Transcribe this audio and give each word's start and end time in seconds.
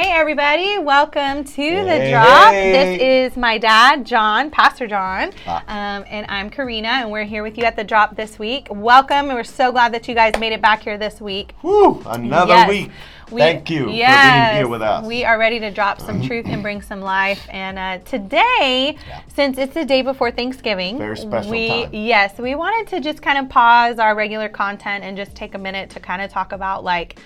Hey, 0.00 0.12
everybody. 0.12 0.78
Welcome 0.78 1.44
to 1.44 1.84
The 1.84 2.08
Drop. 2.10 2.52
This 2.52 3.02
is 3.02 3.36
my 3.36 3.58
dad, 3.58 4.06
John, 4.06 4.50
Pastor 4.50 4.86
John. 4.86 5.30
Ah. 5.46 5.58
Um, 5.98 6.06
and 6.08 6.24
I'm 6.30 6.48
Karina, 6.48 6.88
and 6.88 7.10
we're 7.10 7.26
here 7.26 7.42
with 7.42 7.58
you 7.58 7.64
at 7.64 7.76
The 7.76 7.84
Drop 7.84 8.16
this 8.16 8.38
week. 8.38 8.68
Welcome, 8.70 9.26
and 9.26 9.34
we're 9.34 9.44
so 9.44 9.70
glad 9.70 9.92
that 9.92 10.08
you 10.08 10.14
guys 10.14 10.32
made 10.40 10.54
it 10.54 10.62
back 10.62 10.82
here 10.84 10.96
this 10.96 11.20
week. 11.20 11.52
Whew, 11.60 12.02
another 12.06 12.54
Yes. 12.54 12.68
week. 12.70 12.90
We- 13.30 13.42
Thank 13.42 13.68
you 13.68 13.90
yes, 13.90 14.24
for 14.24 14.40
being 14.46 14.56
here 14.56 14.68
with 14.68 14.80
us. 14.80 15.04
We 15.06 15.22
are 15.26 15.38
ready 15.38 15.60
to 15.60 15.70
drop 15.70 16.00
some 16.00 16.22
truth 16.22 16.46
and 16.48 16.62
bring 16.62 16.80
some 16.80 17.02
life. 17.02 17.46
And 17.50 17.78
uh, 17.78 17.98
today, 18.06 18.96
Yeah. 19.06 19.20
since 19.28 19.58
it's 19.58 19.74
the 19.74 19.84
day 19.84 20.00
before 20.00 20.30
Thanksgiving, 20.30 20.96
Very 20.96 21.18
special 21.18 21.50
we 21.50 21.68
time. 21.68 21.90
yes, 21.92 22.38
we 22.38 22.54
wanted 22.54 22.88
to 22.88 23.00
just 23.00 23.20
kind 23.20 23.36
of 23.38 23.50
pause 23.50 23.98
our 23.98 24.14
regular 24.14 24.48
content 24.48 25.04
and 25.04 25.14
just 25.14 25.34
take 25.34 25.54
a 25.54 25.58
minute 25.58 25.90
to 25.90 26.00
kind 26.00 26.22
of 26.22 26.30
talk 26.30 26.52
about 26.52 26.84
like 26.84 27.20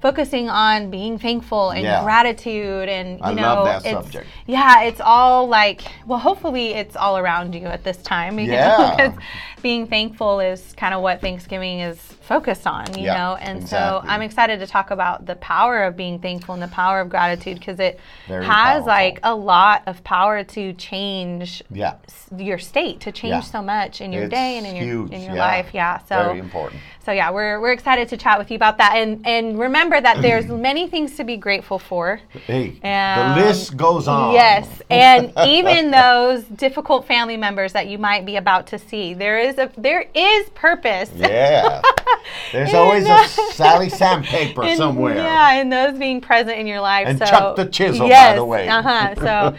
focusing 0.00 0.48
on 0.48 0.90
being 0.90 1.18
thankful 1.18 1.70
and 1.70 1.82
Yeah. 1.84 2.02
gratitude 2.02 2.88
and 2.88 3.18
you 3.18 3.24
I 3.24 3.32
know 3.34 3.64
it's, 3.66 3.84
subject. 3.90 4.26
yeah 4.46 4.82
it's 4.82 5.00
all 5.00 5.46
like 5.48 5.82
well 6.06 6.18
hopefully 6.18 6.68
it's 6.74 6.96
all 6.96 7.18
around 7.18 7.54
you 7.54 7.66
at 7.66 7.84
this 7.84 7.98
time 7.98 8.38
you 8.40 8.46
know, 8.46 8.52
Yeah. 8.54 8.96
because 8.96 9.22
being 9.62 9.86
thankful 9.86 10.40
is 10.40 10.72
kind 10.76 10.94
of 10.94 11.02
what 11.02 11.20
thanksgiving 11.20 11.80
is 11.80 11.98
focused 11.98 12.66
on 12.66 12.96
you 12.96 13.04
Yeah, 13.04 13.18
know 13.18 13.36
and 13.40 13.60
exactly. 13.62 14.08
so 14.08 14.10
i'm 14.12 14.22
excited 14.22 14.60
to 14.60 14.66
talk 14.66 14.90
about 14.90 15.26
the 15.26 15.34
power 15.36 15.82
of 15.84 15.96
being 15.96 16.18
thankful 16.18 16.54
and 16.54 16.62
the 16.62 16.68
power 16.68 17.00
of 17.00 17.08
gratitude 17.10 17.58
because 17.58 17.78
it 17.80 18.00
Very 18.28 18.44
has 18.46 18.84
powerful. 18.84 18.86
like 18.86 19.20
a 19.22 19.34
lot 19.34 19.82
of 19.86 20.02
power 20.04 20.44
to 20.44 20.72
change 20.74 21.62
Yeah. 21.70 21.94
s- 22.08 22.28
your 22.38 22.58
state 22.58 23.00
to 23.00 23.12
change 23.12 23.44
so 23.44 23.60
much 23.60 24.00
in 24.00 24.12
your 24.12 24.24
It's 24.24 24.30
day 24.34 24.56
and 24.58 24.66
in 24.66 24.76
your 24.76 25.12
in 25.12 25.22
your 25.22 25.34
life 25.34 25.70
yeah 25.74 25.98
so 25.98 26.16
Very 26.24 26.38
important. 26.38 26.80
So 27.04 27.12
yeah 27.12 27.30
we're, 27.30 27.60
we're 27.60 27.72
excited 27.72 28.08
to 28.08 28.16
chat 28.16 28.38
with 28.38 28.50
you 28.50 28.56
about 28.56 28.78
that 28.78 28.94
and 28.96 29.26
and 29.26 29.58
remember 29.58 30.00
that 30.00 30.20
there's 30.22 30.46
many 30.46 30.88
things 30.88 31.16
to 31.16 31.24
be 31.24 31.36
grateful 31.36 31.78
for 31.78 32.20
Hey, 32.46 32.78
Um, 32.82 33.38
the 33.38 33.44
list 33.46 33.76
goes 33.76 34.08
on. 34.08 34.32
Yes, 34.34 34.68
and 34.90 35.32
even 35.46 35.90
those 35.90 36.44
difficult 36.44 37.06
family 37.06 37.36
members 37.36 37.72
that 37.72 37.86
you 37.88 37.98
might 37.98 38.24
be 38.26 38.36
about 38.36 38.66
to 38.68 38.78
see, 38.78 39.14
there 39.14 39.38
is 39.38 39.58
a 39.58 39.70
there 39.76 40.04
is 40.14 40.48
purpose. 40.50 41.10
Yeah. 41.14 41.80
There's 42.52 42.74
always 42.74 43.06
uh, 43.06 43.24
a 43.24 43.28
Sally 43.52 43.88
Sandpaper 43.88 44.62
in- 44.64 44.76
somewhere. 44.76 45.16
Yeah, 45.16 45.54
and 45.54 45.72
those 45.72 45.98
being 45.98 46.20
present 46.20 46.58
in 46.58 46.66
your 46.66 46.80
life. 46.80 47.06
And 47.06 47.18
so, 47.18 47.24
Chuck 47.26 47.56
the 47.56 47.66
Chisel, 47.66 48.08
by 48.08 48.34
the 48.34 48.44
way. 48.44 48.68
Uh-huh. 48.68 49.14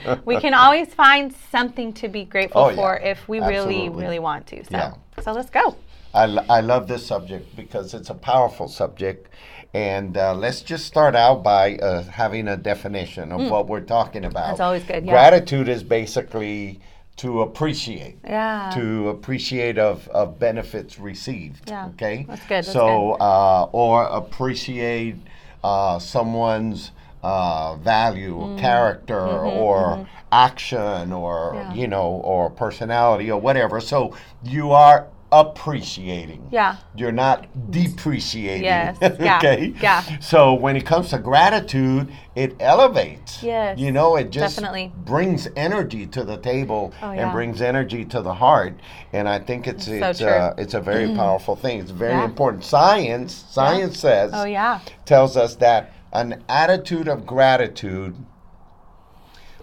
So 0.05 0.19
we 0.25 0.39
can 0.39 0.53
always 0.53 0.93
find 0.93 1.33
something 1.51 1.93
to 1.93 2.07
be 2.07 2.23
grateful 2.25 2.61
Oh, 2.61 2.69
yeah. 2.69 2.75
for 2.75 2.97
if 2.97 3.27
we 3.27 3.39
really, 3.39 3.89
really 3.89 4.19
want 4.19 4.47
to. 4.47 4.63
So, 4.63 4.69
Yeah. 4.71 4.93
so 5.21 5.31
let's 5.33 5.49
go. 5.49 5.75
I, 6.13 6.23
I 6.49 6.61
love 6.61 6.87
this 6.87 7.05
subject 7.05 7.55
because 7.55 7.93
it's 7.93 8.09
a 8.09 8.13
powerful 8.15 8.67
subject. 8.67 9.27
And 9.73 10.17
uh, 10.17 10.33
let's 10.33 10.61
just 10.61 10.85
start 10.85 11.15
out 11.15 11.43
by 11.43 11.75
uh, 11.77 12.03
having 12.03 12.49
a 12.49 12.57
definition 12.57 13.31
of 13.31 13.49
what 13.49 13.67
we're 13.67 13.79
talking 13.79 14.25
about. 14.25 14.43
Mm. 14.43 14.49
That's 14.49 14.59
always 14.59 14.83
good, 14.83 15.05
yeah. 15.05 15.11
Gratitude 15.11 15.69
is 15.69 15.81
basically 15.81 16.81
to 17.17 17.41
appreciate. 17.41 18.17
Yeah. 18.25 18.71
To 18.73 19.09
appreciate 19.09 19.77
of, 19.77 20.07
of 20.09 20.37
benefits 20.39 20.99
received. 20.99 21.69
Yeah. 21.69 21.87
Okay. 21.93 22.25
That's 22.27 22.41
good, 22.41 22.49
that's 22.49 22.73
so, 22.73 23.11
Uh, 23.13 23.69
or 23.71 24.03
appreciate 24.05 25.15
uh, 25.63 25.99
someone's 25.99 26.91
uh, 27.23 27.75
value, 27.75 28.35
Mm. 28.35 28.59
character, 28.59 29.19
or 29.19 30.05
action, 30.31 31.13
or 31.13 31.53
Mm-hmm, 31.53 31.71
Yeah. 31.75 31.81
you 31.81 31.87
know, 31.87 32.07
or 32.25 32.49
personality, 32.49 33.31
or 33.31 33.39
whatever. 33.39 33.79
So 33.79 34.15
you 34.43 34.71
are 34.71 35.07
appreciating. 35.31 36.47
Yeah. 36.51 36.77
You're 36.95 37.11
not 37.11 37.47
depreciating. 37.71 38.63
Yes, 38.63 38.97
yeah, 39.01 39.37
okay. 39.37 39.73
yeah. 39.81 40.19
So 40.19 40.53
when 40.53 40.75
it 40.75 40.85
comes 40.85 41.09
to 41.09 41.19
gratitude, 41.19 42.11
it 42.35 42.55
elevates. 42.59 43.41
Yes, 43.41 43.79
You 43.79 43.91
know, 43.91 44.15
it 44.17 44.29
just 44.29 44.55
definitely. 44.57 44.91
brings 44.97 45.47
energy 45.55 46.05
to 46.07 46.23
the 46.23 46.37
table 46.37 46.93
Oh, 47.01 47.11
and 47.11 47.31
brings 47.31 47.61
energy 47.61 48.03
to 48.05 48.21
the 48.21 48.33
heart. 48.33 48.73
And 49.13 49.27
I 49.29 49.39
think 49.39 49.67
it's 49.67 49.85
so 49.85 49.93
it's 49.93 50.19
true. 50.19 50.27
uh, 50.29 50.53
it's 50.57 50.73
a 50.73 50.81
very 50.81 51.13
powerful 51.15 51.55
thing. 51.55 51.79
It's 51.79 51.91
very 51.91 52.13
Yeah. 52.13 52.25
important. 52.25 52.63
Science 52.63 53.33
science 53.33 53.99
says 53.99 54.31
Oh 54.33 54.45
yeah. 54.45 54.79
tells 55.05 55.37
us 55.37 55.55
that 55.55 55.91
an 56.13 56.43
attitude 56.49 57.07
of 57.07 57.25
gratitude 57.25 58.15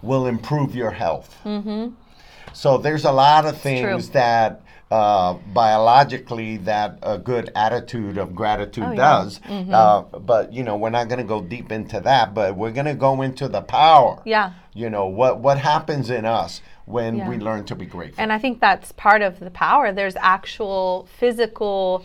will 0.02 0.26
improve 0.26 0.74
your 0.74 0.92
health. 0.92 1.36
Mm-hmm. 1.44 1.88
So 2.52 2.78
there's 2.78 3.04
a 3.04 3.12
lot 3.12 3.44
of 3.46 3.60
things 3.60 4.10
that 4.10 4.62
uh, 4.91 5.34
biologically 5.53 6.56
that 6.59 6.99
a 7.03 7.19
good 7.19 7.50
attitude 7.54 8.16
of 8.16 8.34
gratitude 8.34 8.84
Oh, 8.84 8.91
yeah. 8.91 8.97
does. 8.97 9.41
Uh, 9.49 10.03
but 10.03 10.53
you 10.53 10.62
know, 10.62 10.76
we're 10.76 10.91
not 10.91 11.09
going 11.09 11.19
to 11.19 11.25
go 11.25 11.43
deep 11.43 11.71
into 11.71 12.00
that. 12.00 12.34
But 12.34 12.56
we're 12.56 12.71
going 12.72 12.87
to 12.87 12.94
go 12.94 13.21
into 13.22 13.49
the 13.49 13.60
power. 13.60 14.22
Yeah. 14.25 14.53
You 14.75 14.88
know 14.91 15.06
what 15.06 15.41
what 15.41 15.59
happens 15.59 16.09
in 16.10 16.25
us 16.25 16.62
when 16.87 17.16
Yeah. 17.19 17.28
we 17.28 17.37
learn 17.37 17.65
to 17.66 17.75
be 17.75 17.84
grateful. 17.84 18.22
And 18.22 18.32
I 18.32 18.38
think 18.38 18.60
that's 18.60 18.93
part 18.93 19.21
of 19.21 19.41
the 19.41 19.50
power. 19.50 19.93
There's 19.93 20.16
actual 20.16 21.06
physical 21.19 22.03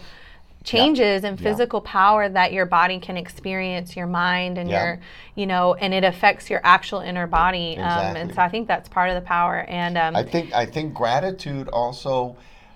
changes 0.65 1.23
and 1.23 1.39
Yeah. 1.39 1.49
physical 1.49 1.81
power 1.81 2.27
that 2.29 2.51
your 2.53 2.65
body 2.65 2.99
can 2.99 3.17
experience, 3.17 3.95
your 3.95 4.07
mind 4.07 4.57
and 4.57 4.69
Yeah. 4.69 4.83
your, 4.83 4.99
you 5.35 5.45
know, 5.45 5.73
and 5.75 5.93
it 5.93 6.03
affects 6.03 6.49
your 6.49 6.61
actual 6.63 6.99
inner 6.99 7.27
body. 7.27 7.77
Um, 7.77 8.15
and 8.15 8.33
so 8.33 8.41
I 8.41 8.49
think 8.49 8.67
that's 8.67 8.87
part 8.89 9.09
of 9.09 9.15
the 9.15 9.21
power. 9.21 9.65
And 9.67 9.97
um, 9.97 10.15
I 10.15 10.23
think 10.23 10.53
I 10.53 10.65
think 10.65 10.93
gratitude 10.93 11.67
also, 11.69 12.35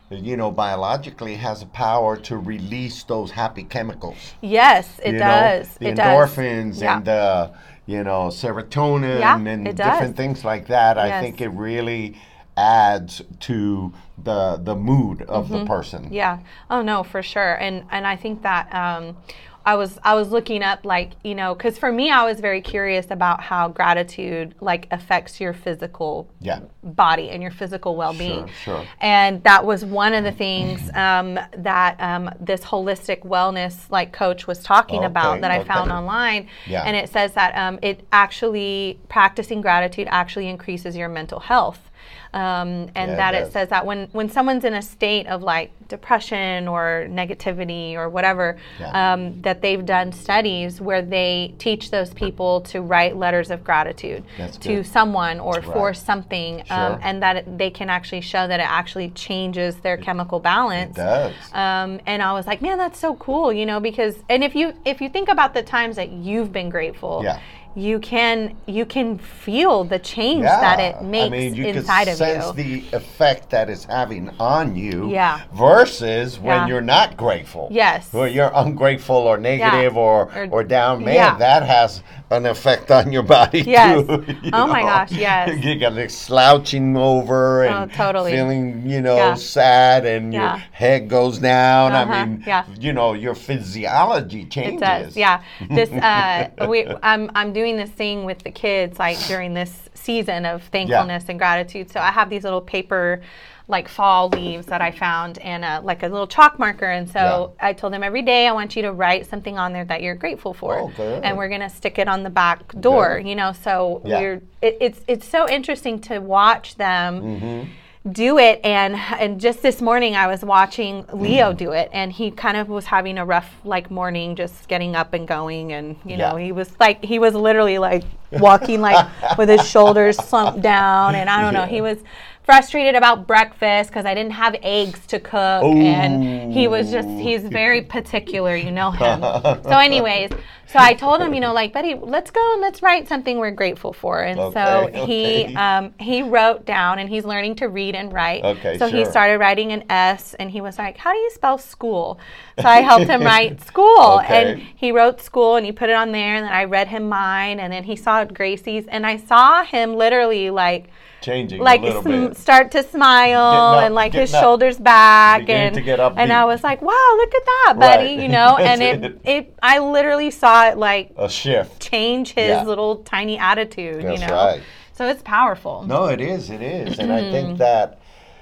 you 0.10 0.38
know, 0.38 0.52
biologically 0.52 1.36
has 1.36 1.62
a 1.62 1.66
power 1.66 2.16
to 2.18 2.38
release 2.38 3.04
those 3.04 3.32
happy 3.32 3.64
chemicals. 3.64 4.18
yes, 4.42 5.00
it 5.04 5.14
you 5.14 5.20
does. 5.20 5.68
Know, 5.68 5.74
the 5.80 5.88
it 5.90 5.96
does. 5.96 6.06
endorphins 6.36 6.82
Yeah. 6.82 6.98
and 6.98 7.06
the 7.06 7.54
you 7.86 8.04
know 8.04 8.28
serotonin 8.30 9.20
Yeah, 9.20 9.38
and 9.38 9.66
different 9.66 9.78
does. 9.78 10.12
things 10.12 10.46
like 10.46 10.68
that. 10.68 10.98
I 10.98 11.22
think 11.22 11.42
it 11.42 11.50
really 11.50 12.16
adds 12.56 13.22
to 13.42 13.94
the 14.24 14.58
the 14.58 14.76
mood 14.76 15.22
of 15.24 15.50
the 15.50 15.64
person. 15.66 16.06
Mm-hmm. 16.06 16.14
Yeah. 16.14 16.40
Oh 16.70 16.82
no, 16.82 17.04
for 17.04 17.22
sure. 17.22 17.54
And 17.56 17.84
and 17.92 18.08
I 18.08 18.16
think 18.16 18.42
that 18.44 18.74
um, 18.74 19.18
I 19.68 19.76
was 19.76 20.00
I 20.02 20.16
was 20.16 20.32
looking 20.32 20.64
up 20.64 20.86
like 20.86 21.12
you 21.26 21.36
know 21.36 21.54
because 21.54 21.78
for 21.78 21.92
me 21.92 22.10
I 22.10 22.24
was 22.24 22.40
very 22.40 22.62
curious 22.62 23.12
about 23.12 23.42
how 23.42 23.68
gratitude 23.68 24.56
like 24.62 24.88
affects 24.92 25.42
your 25.42 25.52
physical 25.52 26.30
Yeah. 26.40 26.62
body 26.84 27.30
and 27.32 27.42
your 27.42 27.52
physical 27.52 27.98
well-being. 27.98 28.48
Sure, 28.64 28.78
sure. 28.78 28.86
And 29.02 29.44
that 29.44 29.66
was 29.66 29.84
one 29.84 30.14
of 30.14 30.24
the 30.24 30.32
things 30.32 30.90
um, 30.96 31.38
that 31.58 31.98
um, 32.00 32.30
this 32.40 32.62
holistic 32.62 33.26
wellness 33.26 33.92
like 33.92 34.14
coach 34.14 34.48
was 34.48 34.64
talking 34.64 35.04
about 35.04 35.34
Okay, 35.34 35.42
that 35.42 35.52
I 35.52 35.66
found 35.66 35.92
online. 35.92 36.48
Yeah. 36.66 36.84
And 36.84 36.96
it 36.96 37.10
says 37.10 37.34
that 37.34 37.54
um, 37.58 37.78
it 37.82 38.08
actually 38.14 39.02
practicing 39.10 39.60
gratitude 39.60 40.08
actually 40.10 40.48
increases 40.48 40.96
your 40.96 41.10
mental 41.10 41.42
health. 41.42 41.87
Um, 42.34 42.90
and 42.96 43.12
Yeah, 43.12 43.16
that 43.16 43.36
it 43.36 43.40
does. 43.46 43.54
says 43.54 43.70
that 43.70 43.86
when, 43.86 44.08
when 44.12 44.30
someone's 44.30 44.66
in 44.66 44.74
a 44.74 44.82
state 44.82 45.28
of 45.28 45.42
like 45.44 45.72
depression 45.88 46.68
or 46.68 47.08
negativity 47.10 47.94
or 47.96 48.10
whatever, 48.10 48.58
Yeah. 48.80 49.14
um, 49.14 49.42
that 49.42 49.62
they've 49.62 49.86
done 49.86 50.12
studies 50.12 50.82
where 50.82 51.02
they 51.02 51.54
teach 51.60 51.92
those 51.92 52.14
people 52.14 52.62
to 52.62 52.82
write 52.82 53.16
letters 53.16 53.50
of 53.52 53.64
gratitude 53.64 54.24
That's 54.38 54.58
to 54.58 54.76
good. 54.78 54.88
someone 54.88 55.40
or 55.40 55.62
for 55.62 55.94
something, 55.94 56.64
Sure. 56.66 56.78
um, 56.78 57.00
and 57.02 57.24
that 57.24 57.38
it, 57.38 57.58
they 57.58 57.70
can 57.70 57.90
actually 57.90 58.22
show 58.22 58.48
that 58.48 58.60
it 58.60 58.70
actually 58.70 59.10
changes 59.12 59.78
their 59.78 59.98
chemical 59.98 60.40
balance. 60.40 60.98
It 60.98 61.02
does. 61.02 61.34
Um, 61.54 62.00
and 62.06 62.22
I 62.22 62.34
was 62.34 62.46
like, 62.48 62.62
man, 62.62 62.78
that's 62.78 63.00
so 63.00 63.16
cool, 63.16 63.54
you 63.54 63.66
know, 63.66 63.80
because 63.80 64.16
and 64.30 64.44
if 64.44 64.56
you 64.56 64.74
if 64.86 65.00
you 65.02 65.10
think 65.10 65.30
about 65.30 65.54
the 65.54 65.64
times 65.64 65.96
that 65.96 66.10
you've 66.12 66.52
been 66.52 66.70
grateful, 66.70 67.22
Yeah. 67.24 67.40
You 67.78 68.00
can 68.00 68.58
you 68.66 68.86
can 68.88 69.20
feel 69.20 69.84
the 69.84 70.00
change 70.00 70.42
that 70.42 70.80
it 70.80 71.04
makes 71.04 71.28
I 71.28 71.30
mean, 71.30 71.54
you 71.54 71.66
inside 71.68 72.06
can 72.06 72.14
of 72.14 72.18
sense 72.18 72.46
you. 72.48 72.54
the 72.64 72.98
effect 72.98 73.52
that 73.52 73.70
it's 73.70 73.84
having 73.84 74.32
on 74.40 74.76
you. 74.76 75.12
Yeah. 75.12 75.42
Versus 75.54 76.40
when 76.40 76.56
Yeah. 76.58 76.68
you're 76.68 76.82
not 76.82 77.16
grateful. 77.18 77.68
Yes. 77.70 78.12
When 78.12 78.34
you're 78.34 78.52
ungrateful 78.56 79.16
or 79.16 79.38
negative 79.38 79.96
or, 79.96 80.32
Or- 80.36 80.48
or 80.50 80.64
down, 80.64 81.06
man, 81.06 81.14
yeah. 81.14 81.38
that 81.38 81.62
has 81.64 82.02
an 82.32 82.48
effect 82.48 82.90
on 82.90 83.12
your 83.12 83.22
body 83.24 83.62
Yes. 83.62 84.08
too. 84.08 84.26
you 84.42 84.50
Oh 84.54 84.66
my 84.66 84.82
gosh, 84.82 85.12
yes. 85.12 85.64
You 85.64 85.76
get 85.76 85.94
like 85.94 86.10
slouching 86.10 86.98
over 86.98 87.64
and 87.66 87.92
Oh, 87.92 87.96
totally. 87.96 88.32
feeling, 88.32 88.84
you 88.88 89.02
know, 89.02 89.18
Yeah. 89.18 89.34
sad 89.36 90.06
and 90.08 90.34
Yeah. 90.34 90.40
your 90.56 90.64
head 90.72 91.10
goes 91.10 91.38
down. 91.38 91.92
Uh-huh, 91.94 92.12
I 92.12 92.26
mean, 92.26 92.44
yeah. 92.48 92.64
you 92.80 92.92
know, 92.92 93.14
your 93.14 93.36
physiology 93.36 94.46
changes. 94.46 94.82
It 94.82 94.86
does, 94.86 95.16
yeah. 95.18 95.42
This 95.70 95.92
uh, 96.10 96.48
we 96.68 96.88
I'm 97.04 97.30
I'm 97.36 97.54
doing 97.54 97.67
this 97.76 97.90
thing 97.90 98.24
with 98.24 98.40
the 98.44 98.52
kids 98.52 98.98
like 98.98 99.18
during 99.28 99.54
this 99.54 99.90
season 99.94 100.46
of 100.46 100.64
thankfulness 100.64 101.26
and 101.28 101.38
gratitude. 101.38 101.92
So 101.92 102.00
I 102.00 102.12
have 102.12 102.30
these 102.30 102.44
little 102.46 102.62
paper 102.62 103.22
like 103.70 103.90
fall 103.90 104.30
leaves 104.30 104.68
that 104.68 104.82
I 104.82 104.92
found 104.92 105.40
and 105.40 105.66
a, 105.66 105.82
like 105.82 106.02
a 106.04 106.08
little 106.08 106.28
chalk 106.28 106.58
marker. 106.58 106.86
And 106.86 107.10
so 107.10 107.54
I 107.60 107.74
told 107.74 107.92
them 107.92 108.02
every 108.02 108.22
day 108.22 108.48
I 108.48 108.54
want 108.54 108.78
you 108.78 108.84
to 108.84 108.94
write 108.94 109.26
something 109.26 109.58
on 109.58 109.74
there 109.74 109.84
that 109.84 110.02
you're 110.02 110.16
grateful 110.16 110.54
for, 110.54 110.90
Oh, 110.98 111.20
and 111.22 111.36
we're 111.38 111.50
gonna 111.50 111.70
stick 111.70 112.00
it 112.00 112.08
on 112.08 112.24
the 112.24 112.30
back 112.30 112.66
door. 112.80 113.22
You 113.24 113.36
know, 113.36 113.52
so 113.52 114.02
Yeah. 114.06 114.20
we're 114.22 114.42
it, 114.62 114.78
it's 114.80 115.02
it's 115.10 115.28
so 115.28 115.50
interesting 115.50 116.00
to 116.02 116.20
watch 116.20 116.76
them. 116.76 117.22
Mm-hmm. 117.22 117.70
Do 118.12 118.38
it. 118.38 118.60
And 118.64 118.96
and 118.96 119.40
just 119.40 119.62
this 119.62 119.82
morning 119.82 120.16
I 120.16 120.28
was 120.28 120.44
watching 120.44 121.06
Leo 121.14 121.54
mm. 121.54 121.58
do 121.58 121.72
it 121.72 121.90
and 121.94 122.12
he 122.12 122.32
kind 122.32 122.58
of 122.58 122.70
was 122.70 122.86
having 122.86 123.18
a 123.18 123.26
rough 123.26 123.50
like 123.64 123.92
morning 123.92 124.36
just 124.36 124.68
getting 124.68 124.96
up 124.96 125.14
and 125.14 125.28
going. 125.28 125.74
And 125.74 125.96
you 126.06 126.18
know 126.18 126.36
he 126.36 126.52
was 126.52 126.72
like 126.80 127.04
he 127.04 127.20
was 127.20 127.34
literally 127.34 127.78
like 127.78 128.04
walking 128.32 128.82
like 128.82 129.08
with 129.38 129.50
his 129.50 129.68
shoulders 129.70 130.18
slumped 130.18 130.62
down. 130.62 131.16
And 131.16 131.30
I 131.30 131.42
don't 131.42 131.54
know 131.54 131.66
he 131.66 131.82
was 131.82 131.98
frustrated 132.48 132.96
about 132.96 133.28
breakfast 133.28 133.90
because 133.90 134.06
I 134.06 134.16
didn't 134.16 134.32
have 134.32 134.56
eggs 134.64 135.06
to 135.08 135.20
cook 135.20 135.66
and 135.66 136.54
he 136.54 136.70
was 136.70 136.90
just 136.90 137.10
he's 137.10 137.44
very 137.44 137.82
particular 137.82 138.56
you 138.56 138.72
know 138.72 138.90
him. 138.90 139.22
So 139.68 139.72
anyways 139.72 140.32
so 140.66 140.80
I 140.80 140.94
told 140.94 141.22
him 141.22 141.34
you 141.34 141.42
know 141.42 141.52
like 141.52 141.74
Betty 141.74 141.96
let's 141.96 142.32
go 142.32 142.54
and 142.54 142.62
let's 142.62 142.82
write 142.82 143.06
something 143.10 143.38
we're 143.38 143.52
grateful 143.52 143.92
for. 143.92 144.22
And 144.22 144.38
so 144.54 144.90
he 144.94 145.44
okay. 145.44 145.56
um, 145.56 145.94
he 146.00 146.24
wrote 146.24 146.66
down 146.66 147.00
and 147.00 147.10
he's 147.10 147.26
learning 147.26 147.56
to 147.56 147.68
read 147.68 147.96
and 147.96 148.14
write. 148.14 148.46
Okay, 148.46 148.78
so 148.78 148.88
he 148.88 149.04
started 149.04 149.40
writing 149.40 149.74
an 149.74 149.84
S 149.90 150.34
and 150.36 150.50
he 150.50 150.62
was 150.62 150.78
like 150.78 150.96
how 150.96 151.12
do 151.12 151.18
you 151.18 151.32
spell 151.32 151.58
school? 151.58 152.18
So 152.62 152.66
I 152.70 152.80
helped 152.80 153.08
him 153.08 153.24
write 153.24 153.62
school 153.72 154.22
and 154.22 154.62
he 154.62 154.94
wrote 154.94 155.20
school 155.20 155.58
and 155.58 155.66
he 155.66 155.74
put 155.74 155.90
it 155.90 155.98
on 155.98 156.14
there 156.14 156.36
and 156.36 156.46
then 156.46 156.54
I 156.54 156.64
read 156.64 156.88
him 156.88 157.10
mine 157.10 157.60
and 157.60 157.74
then 157.74 157.84
he 157.84 157.98
saw 157.98 158.24
Gracie's 158.24 158.88
and 158.88 159.06
I 159.06 159.18
saw 159.18 159.66
him 159.66 159.96
literally 159.96 160.50
like 160.50 160.88
Changing 161.22 161.60
like 161.62 161.82
a 161.82 161.86
little 162.00 162.02
sm- 162.34 162.34
start 162.40 162.72
to 162.72 162.84
smile 162.84 163.40
up- 163.42 163.84
and 163.84 163.96
like 163.96 164.14
his 164.14 164.34
up. 164.34 164.42
shoulders 164.42 164.78
back 164.78 165.50
and 165.50 165.76
and 165.78 166.32
I 166.32 166.46
was 166.46 166.64
like 166.64 166.82
wow 166.82 167.14
look 167.18 167.34
at 167.36 167.46
that 167.46 167.74
Right. 167.78 167.98
buddy 167.98 168.10
you 168.24 168.28
know 168.30 168.56
and 168.60 168.82
it, 168.84 169.04
it. 169.04 169.22
it 169.26 169.56
I 169.62 169.80
literally 169.80 170.32
saw 170.32 170.68
it 170.70 170.78
like 170.78 171.12
A 171.18 171.28
shift. 171.30 171.82
change 171.82 172.34
his 172.34 172.50
Yeah. 172.50 172.64
little 172.64 172.98
tiny 172.98 173.38
attitude 173.38 174.04
That's 174.04 174.22
you 174.22 174.28
know 174.28 174.34
right. 174.34 174.62
so 174.94 175.08
it's 175.08 175.24
powerful 175.24 175.84
No, 175.88 176.06
it 176.06 176.22
is. 176.22 176.50
It 176.50 176.62
is, 176.62 177.00
and 177.00 177.12
I 177.12 177.22
Mm-hmm. 177.22 177.32
think 177.32 177.58
that 177.58 178.00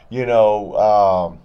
you 0.10 0.26
know, 0.26 0.76
um, 0.76 1.40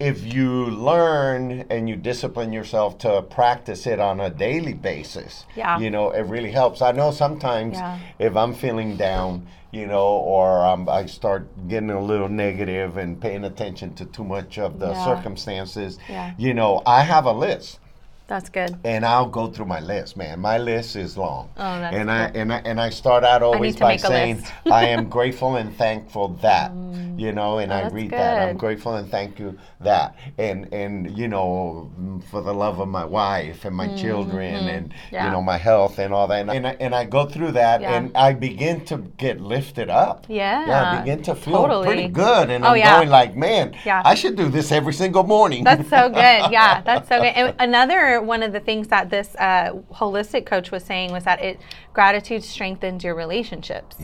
if 0.00 0.34
you 0.34 0.66
learn 0.66 1.64
and 1.70 1.88
you 1.88 1.94
discipline 1.96 2.52
yourself 2.52 2.98
to 2.98 3.22
practice 3.22 3.86
it 3.86 4.00
on 4.00 4.20
a 4.20 4.28
daily 4.28 4.72
basis, 4.74 5.46
Yeah. 5.54 5.78
you 5.78 5.90
know, 5.90 6.10
it 6.10 6.22
really 6.22 6.50
helps. 6.50 6.82
I 6.82 6.92
know 6.92 7.10
sometimes 7.12 7.76
Yeah. 7.78 7.98
if 8.18 8.36
I'm 8.36 8.54
feeling 8.54 8.96
down, 8.96 9.46
you 9.70 9.86
know, 9.86 10.06
or 10.06 10.64
um, 10.66 10.88
I 10.88 11.06
start 11.06 11.68
getting 11.68 11.90
a 11.90 12.00
little 12.00 12.28
negative 12.28 12.96
and 12.96 13.20
paying 13.20 13.44
attention 13.44 13.94
to 13.94 14.04
too 14.04 14.24
much 14.24 14.58
of 14.58 14.78
the 14.80 14.90
Yeah. 14.92 15.04
circumstances, 15.04 15.98
Yeah. 16.08 16.32
you 16.38 16.54
know, 16.54 16.82
I 16.86 17.02
have 17.02 17.24
a 17.26 17.32
list 17.32 17.78
that's 18.26 18.48
good 18.48 18.76
and 18.84 19.04
I'll 19.04 19.28
go 19.28 19.48
through 19.48 19.66
my 19.66 19.80
list, 19.80 20.16
man. 20.16 20.40
My 20.40 20.56
list 20.58 20.96
is 20.96 21.16
long. 21.18 21.50
Oh, 21.56 21.78
that's 21.80 21.94
and 21.94 22.10
I 22.10 22.24
and 22.34 22.52
I 22.52 22.56
and 22.64 22.80
I 22.80 22.88
start 22.90 23.22
out 23.24 23.42
always 23.42 23.76
by 23.76 23.96
saying. 23.96 24.42
I 24.70 24.86
am 24.86 25.08
grateful 25.10 25.56
and 25.56 25.76
thankful 25.76 26.28
that. 26.42 26.72
You 27.16 27.30
know, 27.30 27.58
and 27.58 27.70
Oh, 27.72 27.76
I 27.76 27.88
read 27.90 28.10
that. 28.10 28.48
I'm 28.48 28.56
grateful 28.56 28.96
and 28.96 29.08
thank 29.08 29.38
you 29.38 29.56
that. 29.80 30.16
And 30.36 30.72
and 30.74 31.16
you 31.16 31.28
know, 31.28 31.88
mm, 32.00 32.24
for 32.24 32.40
the 32.42 32.52
love 32.52 32.80
of 32.80 32.88
my 32.88 33.04
wife 33.04 33.64
and 33.64 33.76
my 33.76 33.86
children 33.94 34.54
and 34.68 34.88
Mm-hmm. 34.88 35.14
Yeah. 35.14 35.26
you 35.26 35.30
know, 35.30 35.40
my 35.40 35.56
health 35.56 36.00
and 36.00 36.12
all 36.12 36.26
that. 36.26 36.40
And 36.40 36.50
I, 36.50 36.54
and 36.56 36.66
I, 36.66 36.76
and 36.80 36.94
I 36.94 37.04
go 37.04 37.24
through 37.26 37.52
that 37.52 37.80
Yeah. 37.82 37.94
and 37.94 38.16
I 38.16 38.32
begin 38.32 38.84
to 38.86 38.98
get 39.16 39.40
lifted 39.40 39.90
up. 39.90 40.26
Yeah, 40.28 40.66
Yeah, 40.66 40.90
I 40.90 40.98
begin 41.00 41.22
to 41.22 41.36
feel 41.36 41.54
totally. 41.62 41.86
pretty 41.86 42.08
good 42.08 42.50
and 42.50 42.64
Oh, 42.64 42.70
I'm 42.70 42.78
yeah. 42.78 42.96
going 42.96 43.10
like, 43.10 43.36
man, 43.36 43.76
Yeah. 43.84 44.02
I 44.04 44.16
should 44.16 44.34
do 44.34 44.48
this 44.48 44.72
every 44.72 44.92
single 44.92 45.22
morning. 45.22 45.62
That's 45.62 45.88
so 45.88 46.08
good. 46.08 46.50
Yeah, 46.50 46.80
that's 46.80 47.08
so 47.08 47.20
good. 47.20 47.32
And 47.36 47.54
another 47.60 48.13
one 48.22 48.42
of 48.42 48.52
the 48.52 48.60
things 48.60 48.88
that 48.88 49.10
this 49.10 49.34
uh, 49.36 49.72
holistic 49.92 50.46
coach 50.46 50.70
was 50.70 50.82
saying 50.84 51.12
was 51.12 51.24
that 51.24 51.40
it 51.42 51.58
gratitude 51.92 52.42
strengthens 52.42 53.04
your 53.04 53.14
relationships 53.14 53.96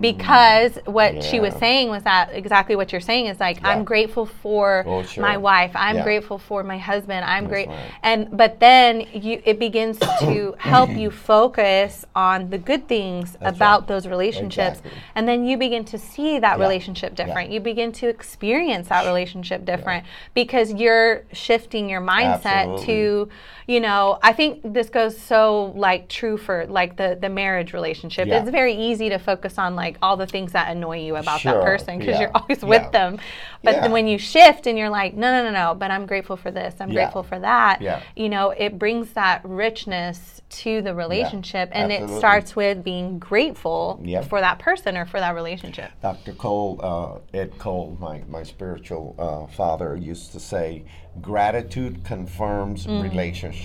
because 0.00 0.78
what 0.84 1.22
she 1.22 1.40
was 1.40 1.54
Mm. 1.54 1.60
Saying 1.60 1.88
was 1.88 2.02
that 2.02 2.30
exactly 2.34 2.76
what 2.76 2.92
you're 2.92 3.00
saying 3.00 3.26
is 3.26 3.40
like 3.40 3.60
Yeah. 3.60 3.68
I'm 3.70 3.84
grateful 3.84 4.26
for 4.26 4.84
Oh, 4.86 5.02
sure. 5.02 5.22
my 5.22 5.36
wife. 5.36 5.70
I'm 5.74 5.96
Yeah. 5.96 6.02
grateful 6.02 6.38
for 6.38 6.62
my 6.62 6.76
husband. 6.76 7.24
I'm 7.24 7.44
That's 7.44 7.52
great. 7.52 7.68
right. 7.68 7.78
And 8.02 8.36
but 8.36 8.60
then 8.60 9.06
you 9.12 9.40
it 9.44 9.58
begins 9.58 9.98
to 10.20 10.54
help 10.58 10.90
you 10.90 11.10
focus 11.10 12.04
on 12.14 12.50
the 12.50 12.58
good 12.58 12.86
things 12.88 13.36
That's 13.40 13.56
about 13.56 13.80
right. 13.82 13.88
those 13.88 14.06
relationships 14.06 14.78
Exactly. 14.80 15.02
and 15.14 15.26
then 15.28 15.46
you 15.46 15.56
begin 15.56 15.84
to 15.86 15.98
see 15.98 16.38
that 16.40 16.58
Yeah. 16.58 16.64
relationship 16.64 17.14
different. 17.14 17.50
You 17.50 17.60
begin 17.60 17.90
to 17.92 18.08
experience 18.08 18.88
that 18.88 19.06
relationship 19.06 19.64
different 19.64 20.04
because 20.34 20.72
you're 20.74 21.22
shifting 21.32 21.88
your 21.88 22.00
mindset 22.02 22.44
Absolutely. 22.44 22.86
to, 22.86 23.28
you 23.66 23.80
know, 23.80 24.18
I 24.22 24.32
think 24.32 24.60
this 24.62 24.88
goes 24.88 25.18
so 25.20 25.72
like 25.76 26.08
true 26.08 26.36
for 26.36 26.66
like 26.66 26.96
the 26.96 27.18
the 27.20 27.28
marriage 27.28 27.72
relationship. 27.72 28.28
Yeah. 28.28 28.40
It's 28.40 28.50
very 28.50 28.74
easy 28.74 29.08
to 29.08 29.18
focus 29.18 29.58
on 29.58 29.74
like 29.74 29.96
all 30.02 30.16
the 30.16 30.26
things 30.26 30.52
that 30.52 30.70
annoy 30.70 31.00
you 31.00 31.16
about 31.16 31.40
Sure. 31.40 31.52
that 31.54 31.64
person 31.64 31.98
because 31.98 32.14
Yeah. 32.14 32.20
you're 32.20 32.30
always 32.36 32.62
Yeah. 32.62 32.68
with 32.68 32.92
them. 32.92 33.18
But 33.64 33.90
when 33.90 34.06
you 34.06 34.18
shift 34.18 34.68
and 34.68 34.78
you're 34.78 34.88
like, 34.90 35.14
no, 35.14 35.32
no, 35.32 35.42
no, 35.42 35.50
no, 35.50 35.74
but 35.74 35.90
I'm 35.90 36.06
grateful 36.06 36.36
for 36.36 36.52
this. 36.52 36.74
I'm 36.78 36.92
grateful 36.92 37.24
for 37.24 37.40
that. 37.40 37.82
Yeah. 37.82 38.00
You 38.14 38.28
know, 38.28 38.50
it 38.50 38.78
brings 38.78 39.10
that 39.14 39.40
richness 39.44 40.40
to 40.48 40.80
the 40.82 40.94
relationship 40.94 41.68
and 41.72 41.90
it 41.90 42.08
starts 42.08 42.54
with 42.54 42.84
being 42.84 43.18
grateful 43.18 44.00
for 44.28 44.40
that 44.40 44.60
person 44.60 44.96
or 44.96 45.04
for 45.06 45.18
that 45.18 45.34
relationship. 45.34 45.90
Dr. 46.00 46.32
Cole, 46.34 46.78
uh, 46.82 47.36
Ed 47.36 47.58
Cole, 47.58 47.96
my, 48.00 48.22
my 48.28 48.44
spiritual 48.44 49.16
uh, 49.18 49.52
father, 49.52 49.96
used 49.96 50.30
to 50.32 50.38
say, 50.38 50.84
gratitude 51.20 52.04
confirms 52.04 52.86
relationship. 52.86 53.55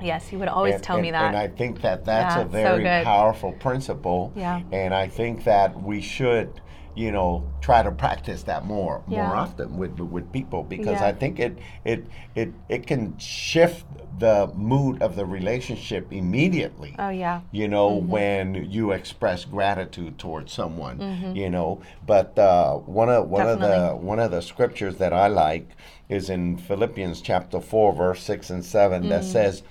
Yes, 0.00 0.28
he 0.28 0.36
would 0.36 0.48
always 0.48 0.74
And- 0.74 0.82
tell 0.84 1.00
me 1.00 1.10
that. 1.10 1.24
And 1.28 1.36
I 1.36 1.48
think 1.48 1.80
that 1.82 2.04
that's 2.04 2.36
Yeah, 2.36 2.42
a 2.42 2.44
very 2.44 2.82
good. 2.82 3.04
powerful 3.04 3.52
principle. 3.52 4.32
Yeah. 4.36 4.60
And 4.72 4.94
I 4.94 5.08
think 5.08 5.44
that 5.44 5.82
we 5.82 6.00
should, 6.00 6.60
you 6.98 7.12
know, 7.12 7.44
try 7.60 7.80
to 7.82 7.92
practice 7.92 8.42
that 8.50 8.64
more 8.64 9.02
Yeah. 9.06 9.26
more 9.26 9.36
often 9.36 9.76
with 9.80 9.94
with 10.00 10.26
people 10.32 10.62
because 10.64 11.00
Yeah. 11.00 11.08
I 11.10 11.12
think 11.12 11.38
it 11.46 11.54
it 11.84 12.00
it 12.34 12.50
it 12.68 12.86
can 12.90 13.16
shift 13.18 13.84
the 14.18 14.50
mood 14.70 15.00
of 15.00 15.14
the 15.14 15.24
relationship 15.24 16.12
immediately 16.12 16.92
oh 16.98 17.08
yeah. 17.24 17.40
you 17.52 17.68
know 17.68 17.88
Mm-hmm. 17.90 18.08
when 18.16 18.54
you 18.76 18.90
express 18.90 19.44
gratitude 19.44 20.18
towards 20.18 20.52
someone 20.52 20.96
you 21.36 21.48
know 21.48 21.68
but 22.04 22.36
uh, 22.36 22.74
one 23.00 23.08
of 23.16 23.28
one 23.30 23.46
of 23.54 23.60
the 23.60 23.90
one 24.10 24.18
of 24.18 24.30
the 24.32 24.42
scriptures 24.42 24.96
that 24.96 25.12
i 25.12 25.28
like 25.28 25.68
is 26.08 26.28
in 26.30 26.56
philippians 26.56 27.20
chapter 27.20 27.60
4 27.60 27.92
verse 27.92 28.20
6 28.22 28.50
and 28.50 28.64
7 28.64 29.04
Mm. 29.04 29.08
that 29.08 29.24
says 29.24 29.62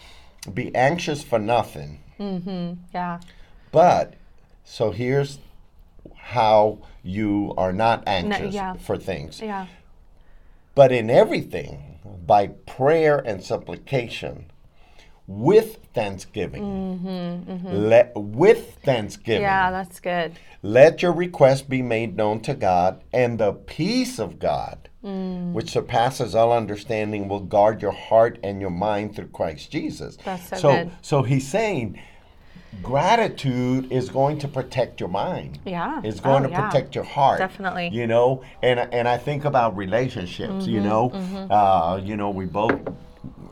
be 0.54 0.74
anxious 0.90 1.22
for 1.24 1.40
nothing 1.40 2.00
Mm-hmm. 2.18 2.66
Yeah. 2.94 3.20
but 3.72 4.14
so 4.64 4.92
here's 4.92 5.40
how 6.16 6.80
you 7.04 7.54
are 7.58 7.74
not 7.74 8.04
anxious 8.08 8.54
yeah. 8.54 8.74
for 8.74 8.98
things 8.98 9.42
Yeah. 9.42 9.68
but 10.76 10.92
in 10.92 11.10
everything, 11.10 12.00
by 12.26 12.48
prayer 12.48 13.18
and 13.20 13.44
supplication, 13.44 14.46
with 15.28 15.80
thanksgiving, 15.94 16.64
let 17.66 18.14
with 18.16 18.76
thanksgiving, 18.84 19.42
Mm-hmm, 19.42 19.42
Yeah, 19.44 19.72
that's 19.72 20.00
good. 20.00 20.34
let 20.62 21.02
your 21.02 21.12
request 21.12 21.70
be 21.70 21.82
made 21.82 22.16
known 22.16 22.40
to 22.42 22.54
God, 22.54 23.02
and 23.12 23.38
the 23.40 23.54
peace 23.54 24.20
of 24.20 24.40
God, 24.40 24.90
Mm. 25.04 25.54
which 25.54 25.70
surpasses 25.70 26.34
all 26.34 26.52
understanding, 26.52 27.28
will 27.30 27.40
guard 27.42 27.82
your 27.82 27.92
heart 27.92 28.40
and 28.44 28.60
your 28.60 28.70
mind 28.72 29.16
through 29.16 29.28
Christ 29.28 29.72
Jesus. 29.72 30.18
That's 30.26 30.48
so 30.50 30.56
so, 30.58 30.92
so 31.02 31.24
he's 31.24 31.48
saying. 31.48 32.00
Gratitude 32.84 33.92
is 33.92 34.10
going 34.10 34.38
to 34.40 34.48
protect 34.48 35.00
your 35.00 35.10
mind. 35.10 35.60
Yeah. 35.66 36.02
It's 36.04 36.20
going 36.20 36.44
Oh, 36.44 36.48
to 36.48 36.52
yeah. 36.52 36.62
protect 36.70 36.96
your 36.96 37.04
heart. 37.04 37.40
Definitely. 37.40 37.90
You 37.90 38.08
know, 38.08 38.44
and 38.64 38.80
and 38.92 39.08
I 39.08 39.18
think 39.18 39.46
about 39.46 39.76
relationships. 39.78 40.66
You 40.68 40.82
Mm-hmm, 40.82 40.88
know, 41.48 41.56
uh, 41.56 42.02
you 42.04 42.16
know, 42.18 42.30
we 42.30 42.46
both 42.46 42.80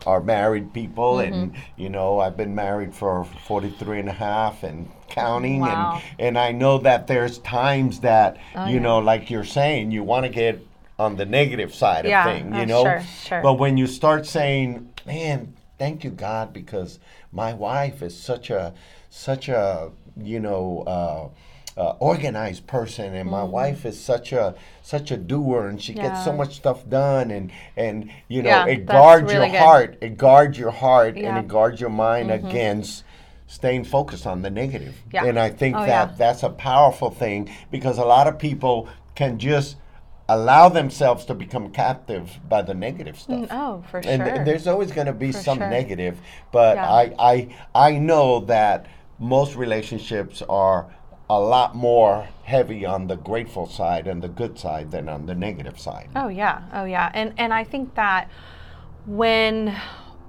are 0.05 0.21
married 0.21 0.73
people, 0.73 1.19
and 1.19 1.51
Mm-hmm. 1.51 1.81
you 1.81 1.89
know, 1.89 2.19
I've 2.19 2.37
been 2.37 2.53
married 2.55 2.93
for 2.93 3.25
43 3.47 3.99
and 3.99 4.09
a 4.09 4.13
half 4.13 4.63
and 4.63 4.89
counting, 5.09 5.61
Wow. 5.61 6.01
and 6.17 6.27
and 6.27 6.37
I 6.37 6.51
know 6.51 6.77
that 6.79 7.07
there's 7.07 7.39
times 7.39 7.99
that 8.01 8.37
Oh, 8.55 8.65
you 8.67 8.75
yeah. 8.75 8.81
know, 8.81 8.99
like 8.99 9.29
you're 9.29 9.43
saying, 9.45 9.91
you 9.91 10.03
want 10.03 10.25
to 10.25 10.31
get 10.31 10.59
on 10.97 11.15
the 11.17 11.25
negative 11.25 11.73
side 11.73 12.05
Yeah, 12.05 12.25
of 12.27 12.33
things. 12.35 12.55
You 12.55 12.61
uh, 12.63 12.65
know, 12.65 12.83
sure, 12.83 13.01
sure. 13.27 13.41
but 13.41 13.53
when 13.55 13.77
you 13.77 13.85
start 13.87 14.25
saying, 14.25 14.89
"Man, 15.05 15.53
thank 15.77 16.03
you 16.03 16.09
God 16.11 16.53
because 16.53 16.99
my 17.31 17.53
wife 17.53 18.01
is 18.01 18.17
such 18.17 18.49
a 18.49 18.73
such 19.09 19.49
a 19.49 19.91
you 20.17 20.39
know 20.39 20.83
uh, 20.87 21.29
uh, 21.79 21.95
organized 21.99 22.67
person, 22.67 23.13
and 23.13 23.29
my 23.29 23.43
wife 23.43 23.85
is 23.85 23.99
such 24.01 24.31
a 24.31 24.55
such 24.81 25.11
a 25.11 25.17
doer, 25.17 25.67
and 25.67 25.81
she 25.81 25.93
gets 25.93 26.23
so 26.23 26.29
Mm-hmm. 26.29 26.37
Much 26.37 26.55
stuff 26.55 26.87
done, 26.89 27.31
and 27.31 27.51
and 27.75 28.09
you 28.27 28.41
know 28.43 28.49
Yeah, 28.49 28.65
it 28.67 28.85
guards 28.85 29.31
really 29.33 29.47
your 29.47 29.51
good. 29.51 29.57
heart, 29.59 29.97
it 30.01 30.17
guards 30.17 30.57
your 30.57 30.71
heart, 30.71 31.15
and 31.15 31.17
Yeah. 31.17 31.29
Mm-hmm. 31.31 31.45
it 31.45 31.47
guards 31.47 31.81
your 31.81 31.89
mind 31.89 32.31
against." 32.31 33.03
Staying 33.47 33.83
focused 33.83 34.25
on 34.25 34.41
the 34.41 34.49
negative, 34.49 34.95
Yeah. 35.13 35.25
and 35.25 35.37
I 35.39 35.49
think 35.51 35.75
Oh, 35.75 35.85
that 35.85 36.09
yeah. 36.09 36.15
that's 36.17 36.41
a 36.41 36.49
powerful 36.49 37.11
thing 37.11 37.47
because 37.69 37.99
a 37.99 38.03
lot 38.03 38.25
of 38.27 38.39
people 38.39 38.87
can 39.13 39.37
just 39.37 39.75
allow 40.27 40.69
themselves 40.69 41.25
to 41.25 41.33
become 41.35 41.71
captive 41.71 42.39
by 42.49 42.61
the 42.61 42.73
negative 42.73 43.15
mm, 43.15 43.19
stuff. 43.19 43.47
Oh, 43.51 43.83
for 43.91 43.97
And, 43.97 44.05
sure. 44.23 44.27
and 44.27 44.47
there's 44.47 44.67
always 44.67 44.91
going 44.91 45.07
to 45.07 45.13
be 45.13 45.31
For 45.31 45.39
some 45.39 45.57
sure. 45.59 45.69
negative, 45.69 46.19
but 46.51 46.77
Yeah. 46.77 46.91
I, 46.91 47.13
I 47.19 47.55
I 47.75 47.91
know 47.99 48.39
that 48.41 48.87
most 49.19 49.55
relationships 49.55 50.41
are 50.49 50.87
a 51.29 51.39
lot 51.39 51.75
more 51.75 52.27
heavy 52.43 52.85
on 52.85 53.07
the 53.07 53.15
grateful 53.15 53.67
side 53.67 54.07
and 54.07 54.21
the 54.21 54.27
good 54.27 54.59
side 54.59 54.91
than 54.91 55.09
on 55.09 55.25
the 55.25 55.35
negative 55.35 55.79
side. 55.79 56.09
Oh 56.15 56.27
yeah, 56.27 56.61
oh 56.73 56.85
yeah, 56.85 57.11
and 57.13 57.33
and 57.37 57.53
I 57.53 57.63
think 57.63 57.95
that 57.95 58.29
when 59.05 59.75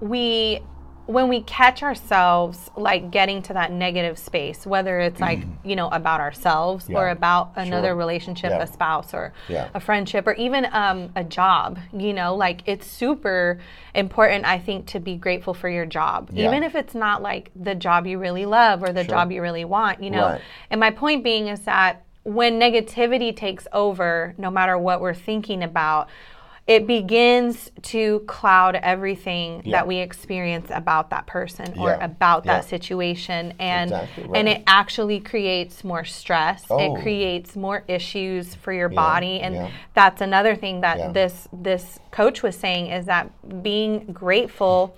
we 0.00 0.60
when 1.06 1.28
we 1.28 1.40
catch 1.42 1.82
ourselves 1.84 2.68
like 2.76 3.12
getting 3.12 3.40
to 3.42 3.52
that 3.52 3.70
negative 3.70 4.18
space, 4.18 4.66
whether 4.66 4.98
it's 4.98 5.20
like, 5.20 5.38
you 5.64 5.76
know, 5.76 5.88
about 5.88 6.20
ourselves 6.20 6.88
Yeah. 6.88 6.98
or 6.98 7.08
about 7.10 7.50
another 7.54 7.88
Sure. 7.88 7.94
relationship, 7.94 8.50
Yeah. 8.50 8.62
a 8.62 8.66
spouse 8.66 9.14
or 9.14 9.32
Yeah. 9.48 9.68
a 9.72 9.78
friendship 9.78 10.26
or 10.26 10.32
even 10.34 10.66
um, 10.72 11.10
a 11.14 11.22
job, 11.22 11.78
you 11.92 12.12
know, 12.12 12.34
like 12.34 12.62
it's 12.66 12.86
super 12.88 13.60
important, 13.94 14.44
I 14.46 14.58
think, 14.58 14.86
to 14.86 15.00
be 15.00 15.14
grateful 15.16 15.54
for 15.54 15.68
your 15.68 15.86
job, 15.86 16.30
even 16.34 16.64
if 16.64 16.74
it's 16.74 16.94
not 16.94 17.22
like 17.22 17.50
the 17.54 17.74
job 17.76 18.06
you 18.06 18.18
really 18.18 18.44
love 18.44 18.82
or 18.82 18.92
the 18.92 19.04
Sure. 19.04 19.10
job 19.14 19.30
you 19.30 19.40
really 19.42 19.64
want, 19.64 20.02
you 20.02 20.10
know. 20.10 20.26
Right. 20.30 20.40
And 20.70 20.80
my 20.80 20.90
point 20.90 21.22
being 21.22 21.46
is 21.46 21.60
that 21.60 22.02
when 22.24 22.58
negativity 22.58 23.34
takes 23.34 23.68
over, 23.72 24.34
no 24.36 24.50
matter 24.50 24.76
what 24.76 25.00
we're 25.00 25.14
thinking 25.14 25.62
about, 25.62 26.08
it 26.66 26.84
begins 26.84 27.70
to 27.80 28.20
cloud 28.26 28.74
everything 28.74 29.62
Yeah. 29.64 29.78
that 29.78 29.86
we 29.86 29.98
experience 29.98 30.66
about 30.70 31.10
that 31.10 31.24
person 31.26 31.72
or 31.78 31.90
Yeah. 31.90 32.04
about 32.04 32.42
that 32.44 32.64
situation 32.64 33.54
and 33.60 33.92
Exactly 33.92 34.24
and 34.34 34.48
it 34.48 34.62
actually 34.66 35.20
creates 35.20 35.84
more 35.84 36.04
stress 36.04 36.64
Oh. 36.68 36.78
it 36.78 37.02
creates 37.02 37.54
more 37.54 37.84
issues 37.86 38.54
for 38.56 38.72
your 38.72 38.90
Yeah, 38.90 38.96
body 38.96 39.40
and 39.40 39.54
yeah. 39.54 39.68
that's 39.94 40.20
another 40.20 40.56
thing 40.56 40.80
that 40.80 40.98
Yeah. 40.98 41.08
this 41.12 41.48
this 41.52 42.00
coach 42.10 42.42
was 42.42 42.56
saying 42.56 42.88
is 42.88 43.06
that 43.06 43.30
being 43.62 44.06
grateful 44.12 44.96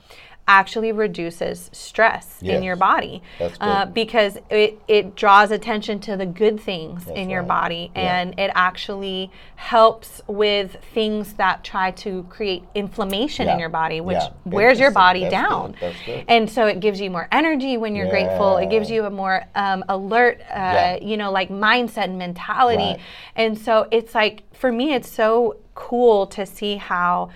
actually 0.48 0.90
reduces 0.90 1.68
stress 1.72 2.42
in 2.42 2.62
your 2.62 2.74
body 2.74 3.22
That's 3.38 3.56
uh, 3.60 3.84
because 3.86 4.38
it, 4.50 4.80
it 4.88 5.14
draws 5.14 5.50
attention 5.50 6.00
to 6.00 6.16
the 6.16 6.24
good 6.24 6.58
things 6.58 7.04
That's 7.04 7.18
in 7.18 7.28
your 7.30 7.40
right. 7.42 7.48
body 7.48 7.90
Yeah. 7.94 8.18
and 8.20 8.38
it 8.40 8.50
actually 8.54 9.30
helps 9.56 10.22
with 10.26 10.76
things 10.94 11.34
that 11.34 11.62
try 11.62 11.90
to 11.92 12.22
create 12.30 12.64
inflammation 12.74 13.48
in 13.48 13.58
your 13.58 13.68
body 13.68 14.00
which 14.00 14.16
Yeah. 14.16 14.30
wears 14.46 14.80
your 14.80 14.90
body 14.90 15.20
That's 15.20 15.30
down 15.32 15.72
good. 15.72 15.80
That's 15.80 16.02
good. 16.06 16.24
and 16.28 16.50
so 16.50 16.66
it 16.66 16.80
gives 16.80 16.98
you 17.00 17.10
more 17.10 17.28
energy 17.30 17.76
when 17.76 17.94
you're 17.94 18.08
grateful 18.08 18.56
it 18.56 18.70
gives 18.70 18.90
you 18.90 19.04
a 19.04 19.10
more 19.10 19.44
um, 19.54 19.84
alert 19.88 20.40
uh, 20.40 20.54
Yeah. 20.54 20.98
you 21.02 21.16
know 21.18 21.30
like 21.30 21.50
mindset 21.50 22.04
and 22.04 22.18
mentality 22.18 22.78
Right. 22.82 23.00
and 23.36 23.58
so 23.58 23.86
it's 23.90 24.14
like 24.14 24.42
for 24.54 24.72
me 24.72 24.94
it's 24.94 25.10
so 25.10 25.56
cool 25.74 26.26
to 26.28 26.46
see 26.46 26.76
how 26.76 27.28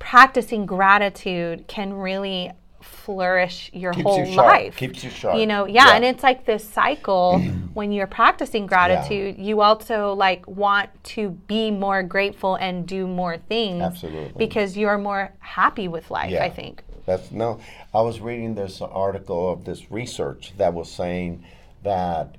practicing 0.00 0.66
gratitude 0.66 1.68
can 1.68 1.92
really 1.92 2.50
flourish 2.80 3.70
your 3.72 3.92
Keeps 3.92 4.02
whole 4.04 4.24
you 4.24 4.34
life 4.36 4.76
Keeps 4.76 5.04
you 5.04 5.10
sharp. 5.10 5.38
you 5.38 5.46
know 5.46 5.66
yeah, 5.66 5.88
Yeah. 5.88 5.96
and 5.96 6.04
it's 6.04 6.22
like 6.22 6.46
this 6.46 6.66
cycle 6.68 7.38
when 7.74 7.92
you're 7.92 8.06
practicing 8.06 8.66
gratitude 8.66 9.36
you 9.38 9.60
also 9.60 10.14
like 10.14 10.46
want 10.48 10.88
to 11.04 11.30
be 11.46 11.70
more 11.70 12.02
grateful 12.02 12.54
and 12.56 12.86
do 12.88 13.06
more 13.06 13.36
things 13.36 13.82
Absolutely. 13.82 14.32
because 14.38 14.76
you're 14.78 14.96
more 14.98 15.32
happy 15.40 15.86
with 15.88 16.10
life 16.10 16.30
Yeah. 16.30 16.44
i 16.44 16.50
think 16.50 16.82
That's 17.06 17.30
no. 17.30 17.60
I 17.92 18.00
was 18.02 18.20
reading 18.20 18.54
this 18.54 18.80
article 18.80 19.52
of 19.52 19.64
this 19.64 19.90
research 19.90 20.52
that 20.56 20.72
was 20.74 20.90
saying 20.90 21.44
that 21.82 22.36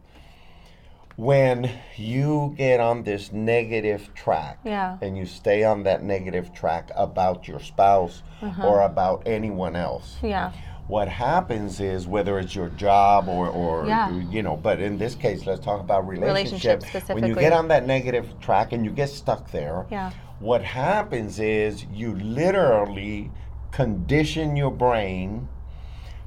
when 1.21 1.69
you 1.97 2.55
get 2.57 2.79
on 2.79 3.03
this 3.03 3.31
negative 3.31 4.11
track 4.15 4.57
Yeah. 4.63 4.97
and 5.03 5.15
you 5.15 5.25
stay 5.27 5.63
on 5.63 5.83
that 5.83 6.01
negative 6.01 6.51
track 6.51 6.89
about 6.95 7.47
your 7.47 7.59
spouse 7.59 8.23
Uh-huh. 8.41 8.67
or 8.67 8.81
about 8.81 9.21
anyone 9.27 9.75
else, 9.75 10.17
yeah 10.23 10.51
what 10.87 11.07
happens 11.07 11.79
is 11.79 12.05
whether 12.05 12.37
it's 12.39 12.53
your 12.55 12.67
job 12.69 13.29
or, 13.29 13.47
or 13.47 13.85
Yeah. 13.87 14.09
you 14.35 14.41
know 14.41 14.57
but 14.57 14.81
in 14.81 14.97
this 14.97 15.13
case 15.15 15.45
let's 15.45 15.61
talk 15.69 15.79
about 15.79 16.01
relationship 16.07 16.79
Relationships 16.81 17.09
when 17.15 17.25
you 17.29 17.35
get 17.35 17.53
on 17.53 17.67
that 17.69 17.85
negative 17.85 18.25
track 18.41 18.73
and 18.73 18.83
you 18.83 18.91
get 18.91 19.09
stuck 19.09 19.51
there 19.51 19.85
Yeah. 19.91 20.09
what 20.39 20.63
happens 20.63 21.39
is 21.39 21.85
you 22.01 22.09
literally 22.15 23.29
condition 23.71 24.57
your 24.57 24.71
brain 24.71 25.47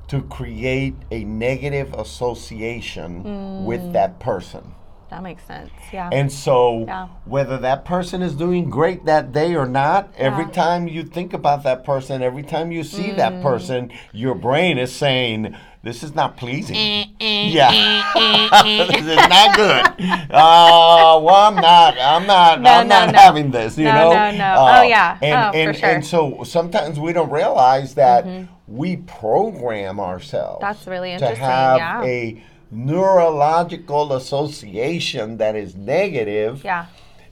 to 0.06 0.22
create 0.22 0.94
a 1.10 1.24
negative 1.24 1.92
association 2.04 3.10
Mm. 3.24 3.64
with 3.70 3.92
that 3.92 4.12
person 4.20 4.64
that 5.14 5.22
makes 5.22 5.44
sense 5.46 5.70
yeah 5.92 6.10
and 6.12 6.30
so, 6.30 6.84
Yeah. 6.86 7.06
whether 7.24 7.56
that 7.58 7.84
person 7.84 8.20
is 8.22 8.34
doing 8.34 8.68
great 8.68 9.04
that 9.06 9.30
day 9.32 9.54
or 9.54 9.66
not, 9.66 10.08
every 10.18 10.46
time 10.46 10.88
you 10.88 11.04
think 11.04 11.32
about 11.32 11.62
that 11.62 11.84
person, 11.84 12.20
every 12.22 12.42
time 12.42 12.72
you 12.72 12.82
see 12.82 13.10
Mm. 13.10 13.16
that 13.16 13.42
person, 13.42 13.90
your 14.12 14.34
brain 14.34 14.76
is 14.78 14.92
saying, 14.92 15.54
This 15.84 16.02
is 16.02 16.14
not 16.14 16.38
pleasing. 16.38 16.76
Eh, 16.76 17.04
yeah. 17.20 17.70
this 18.88 19.04
is 19.06 19.28
not 19.28 19.54
good. 19.54 19.84
Uh, 20.30 21.20
well, 21.22 21.28
I'm 21.28 21.56
not. 21.56 21.94
I'm 22.00 22.26
not. 22.26 22.60
No, 22.62 22.70
I'm 22.70 22.88
no, 22.88 23.00
not 23.04 23.12
no. 23.12 23.18
having 23.18 23.50
this. 23.50 23.76
You 23.76 23.84
No, 23.84 23.92
know. 23.94 24.10
no, 24.12 24.30
no. 24.38 24.44
Uh, 24.44 24.78
Oh, 24.78 24.82
yeah. 24.82 25.18
And, 25.20 25.34
Oh, 25.34 25.52
for 25.52 25.74
sure. 25.74 25.88
Mm-hmm. 25.88 25.96
and 25.96 26.06
so 26.06 26.42
sometimes 26.44 26.98
we 26.98 27.12
don't 27.12 27.30
realize 27.30 27.94
that 27.96 28.26
we 28.66 28.96
program 28.96 30.00
ourselves. 30.00 30.60
That's 30.62 30.86
really 30.86 31.10
To 31.10 31.14
interesting, 31.16 31.44
have 31.44 31.76
yeah. 31.78 32.02
a 32.02 32.42
neurological 32.74 34.12
association 34.14 35.36
that 35.38 35.54
is 35.56 35.74
negative. 35.76 36.62
yeah 36.64 36.86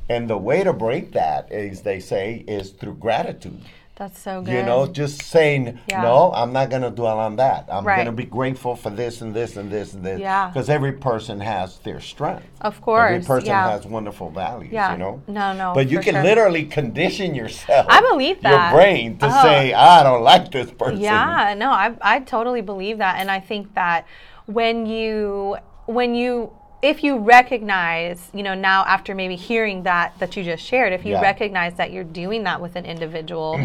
And 0.08 0.28
the 0.28 0.36
way 0.38 0.62
to 0.64 0.72
break 0.72 1.12
that, 1.12 1.50
is 1.52 1.82
they 1.82 2.00
say, 2.00 2.44
is 2.46 2.70
through 2.70 2.96
gratitude. 3.06 3.60
that's 3.94 4.18
so 4.18 4.42
good 4.42 4.52
You 4.54 4.62
know, 4.70 4.86
just 4.86 5.16
saying, 5.22 5.78
Yeah. 5.86 6.02
no, 6.02 6.32
I'm 6.40 6.52
not 6.58 6.66
going 6.70 6.82
to 6.82 6.90
dwell 6.90 7.18
on 7.28 7.36
that. 7.36 7.60
I'm 7.70 7.84
Right. 7.84 7.96
going 8.00 8.06
to 8.16 8.20
be 8.24 8.28
grateful 8.38 8.74
for 8.74 8.90
this 8.90 9.20
and 9.22 9.32
this 9.38 9.56
and 9.60 9.70
this 9.70 9.88
and 9.94 10.02
this. 10.08 10.18
Yeah. 10.18 10.48
Because 10.48 10.68
every 10.78 10.92
person 11.10 11.36
has 11.40 11.68
their 11.86 12.00
strength. 12.00 12.46
of 12.70 12.74
course 12.86 13.10
Every 13.12 13.26
person 13.32 13.48
yeah 13.54 13.70
has 13.74 13.84
wonderful 13.86 14.28
values, 14.44 14.72
Yeah. 14.72 14.92
you 14.92 14.98
know? 15.04 15.14
No, 15.40 15.46
no, 15.62 15.66
But 15.78 15.86
you 15.92 15.98
can 16.06 16.14
sure. 16.14 16.22
literally 16.30 16.64
condition 16.80 17.28
yourself. 17.40 17.86
I 17.96 18.00
believe 18.10 18.38
that. 18.42 18.52
Your 18.54 18.66
brain 18.76 19.08
to 19.22 19.26
Oh. 19.26 19.42
say, 19.46 19.60
I 19.96 20.02
don't 20.06 20.24
like 20.32 20.46
this 20.56 20.70
person. 20.82 21.00
Yeah, 21.00 21.54
no, 21.64 21.68
I 21.84 21.86
I 22.14 22.16
totally 22.34 22.62
believe 22.72 22.96
that, 23.04 23.14
and 23.20 23.28
I 23.38 23.40
think 23.50 23.64
that 23.82 24.00
when 24.46 24.86
you 24.86 25.56
when 25.86 26.14
you 26.14 26.52
if 26.82 27.04
you 27.04 27.16
recognize, 27.18 28.28
you 28.34 28.42
know, 28.42 28.54
now 28.54 28.84
after 28.86 29.14
maybe 29.14 29.36
hearing 29.36 29.84
that 29.84 30.18
that 30.18 30.36
you 30.36 30.42
just 30.42 30.64
shared, 30.64 30.92
if 30.92 31.04
you 31.04 31.12
Yeah. 31.12 31.20
recognize 31.20 31.74
that 31.74 31.92
you're 31.92 32.02
doing 32.04 32.42
that 32.44 32.60
with 32.60 32.74
an 32.74 32.84
individual, 32.84 33.60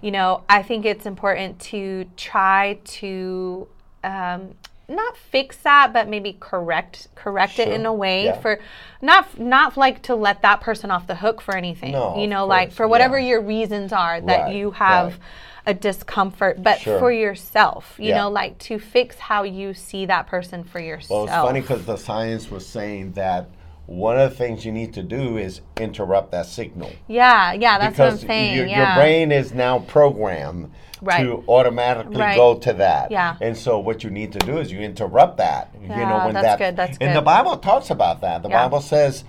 you 0.00 0.10
know, 0.10 0.42
I 0.48 0.62
think 0.62 0.86
it's 0.86 1.04
important 1.04 1.60
to 1.72 2.06
try 2.16 2.78
to 2.84 3.68
um, 4.02 4.54
not 4.88 5.16
fix 5.16 5.56
that, 5.58 5.92
but 5.92 6.08
maybe 6.08 6.36
correct 6.40 7.08
correct 7.14 7.58
it 7.58 7.68
in 7.68 7.84
a 7.86 7.92
way 7.92 8.24
Yeah. 8.24 8.32
for 8.32 8.58
not 9.02 9.38
not 9.38 9.76
like 9.76 10.02
to 10.02 10.14
let 10.14 10.40
that 10.42 10.60
person 10.60 10.90
off 10.90 11.06
the 11.06 11.16
hook 11.16 11.40
for 11.42 11.54
anything. 11.56 11.92
No, 11.92 12.18
you 12.18 12.26
know, 12.26 12.46
like 12.46 12.72
for 12.72 12.88
whatever 12.88 13.18
yeah. 13.18 13.28
your 13.28 13.40
reasons 13.42 13.92
are 13.92 14.20
that 14.22 14.44
Right, 14.44 14.54
you 14.54 14.70
have 14.72 15.08
right. 15.12 15.20
A 15.66 15.72
discomfort, 15.74 16.62
but 16.62 16.80
Sure. 16.80 16.98
for 16.98 17.12
yourself, 17.12 17.94
you 17.98 18.08
Yeah. 18.10 18.18
know, 18.22 18.30
like 18.30 18.58
to 18.58 18.78
fix 18.78 19.18
how 19.18 19.42
you 19.44 19.74
see 19.74 20.06
that 20.06 20.26
person 20.26 20.64
for 20.64 20.80
yourself. 20.80 21.10
Well, 21.10 21.24
it's 21.24 21.46
funny 21.48 21.60
because 21.60 21.84
the 21.86 21.96
science 21.96 22.50
was 22.50 22.66
saying 22.66 23.12
that 23.12 23.46
one 23.86 24.18
of 24.18 24.30
the 24.30 24.36
things 24.36 24.64
you 24.64 24.72
need 24.72 24.92
to 24.94 25.02
do 25.02 25.36
is 25.36 25.60
interrupt 25.78 26.30
that 26.32 26.46
signal. 26.46 26.90
yeah, 27.08 27.52
yeah, 27.52 27.78
that's 27.78 27.98
what 27.98 28.06
I'm 28.08 28.14
because 28.14 28.26
saying. 28.26 28.56
your, 28.56 28.66
yeah. 28.66 28.94
your 28.94 29.02
brain 29.02 29.30
is 29.32 29.52
now 29.52 29.80
programmed 29.80 30.70
Right. 31.00 31.24
to 31.24 31.42
automatically 31.48 32.16
Right. 32.20 32.36
go 32.36 32.54
to 32.54 32.72
that. 32.74 33.10
Yeah. 33.10 33.34
And 33.40 33.56
so 33.56 33.78
what 33.80 34.04
you 34.04 34.10
need 34.10 34.32
to 34.32 34.38
do 34.38 34.58
is 34.58 34.70
you 34.70 34.78
interrupt 34.80 35.36
that. 35.38 35.70
you 35.80 35.88
know 35.88 36.24
when 36.24 36.34
that's 36.34 36.46
that 36.46 36.58
good, 36.58 36.76
that's 36.76 36.96
good. 36.96 37.06
and 37.08 37.16
the. 37.16 37.22
Bible 37.22 37.56
talks 37.56 37.90
about 37.90 38.20
that. 38.20 38.42
The 38.44 38.48
Yeah. 38.48 38.62
Bible 38.62 38.80
says 38.80 39.24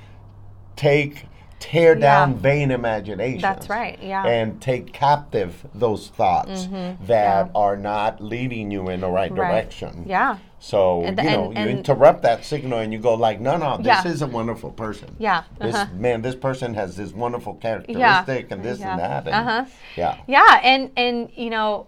take 0.76 1.26
tear 1.64 1.96
down 1.96 2.32
Yeah. 2.32 2.38
vain 2.40 2.72
imaginations. 2.72 3.42
That's 3.42 3.70
right, 3.70 3.98
yeah. 4.02 4.26
And 4.26 4.62
take 4.62 4.92
captive 4.92 5.66
those 5.74 6.10
thoughts 6.10 6.68
that 7.06 7.50
are 7.56 7.78
not 7.78 8.22
leading 8.22 8.70
you 8.70 8.90
in 8.90 9.00
the 9.00 9.10
right, 9.10 9.32
Mm-hmm. 9.32 9.40
Right. 9.40 9.50
direction. 9.52 10.04
Yeah. 10.06 10.38
So 10.60 11.04
And- 11.04 11.18
you 11.18 11.30
know, 11.30 11.52
and- 11.56 11.70
you 11.72 11.78
interrupt 11.78 12.22
that 12.24 12.44
signal 12.46 12.80
and 12.80 12.92
you 12.94 13.00
go 13.00 13.14
like, 13.16 13.40
no, 13.40 13.56
no, 13.58 13.78
this 13.78 13.86
Yeah. 13.88 14.08
is 14.08 14.22
a 14.22 14.28
wonderful 14.28 14.72
person. 14.72 15.16
Yeah, 15.20 15.44
This 15.60 15.76
uh-huh. 15.76 15.94
man, 15.96 16.22
this 16.22 16.36
person 16.36 16.74
has 16.76 16.96
this 16.98 17.14
wonderful 17.14 17.54
characteristic 17.56 18.52
and 18.52 18.62
this 18.64 18.80
Yeah. 18.80 18.92
and 18.92 19.00
that. 19.00 19.28
And, 19.28 19.36
Uh-huh. 19.36 19.66
Yeah. 19.96 20.16
Yeah, 20.28 20.60
and 20.64 20.90
and 20.98 21.30
you 21.36 21.50
know, 21.50 21.88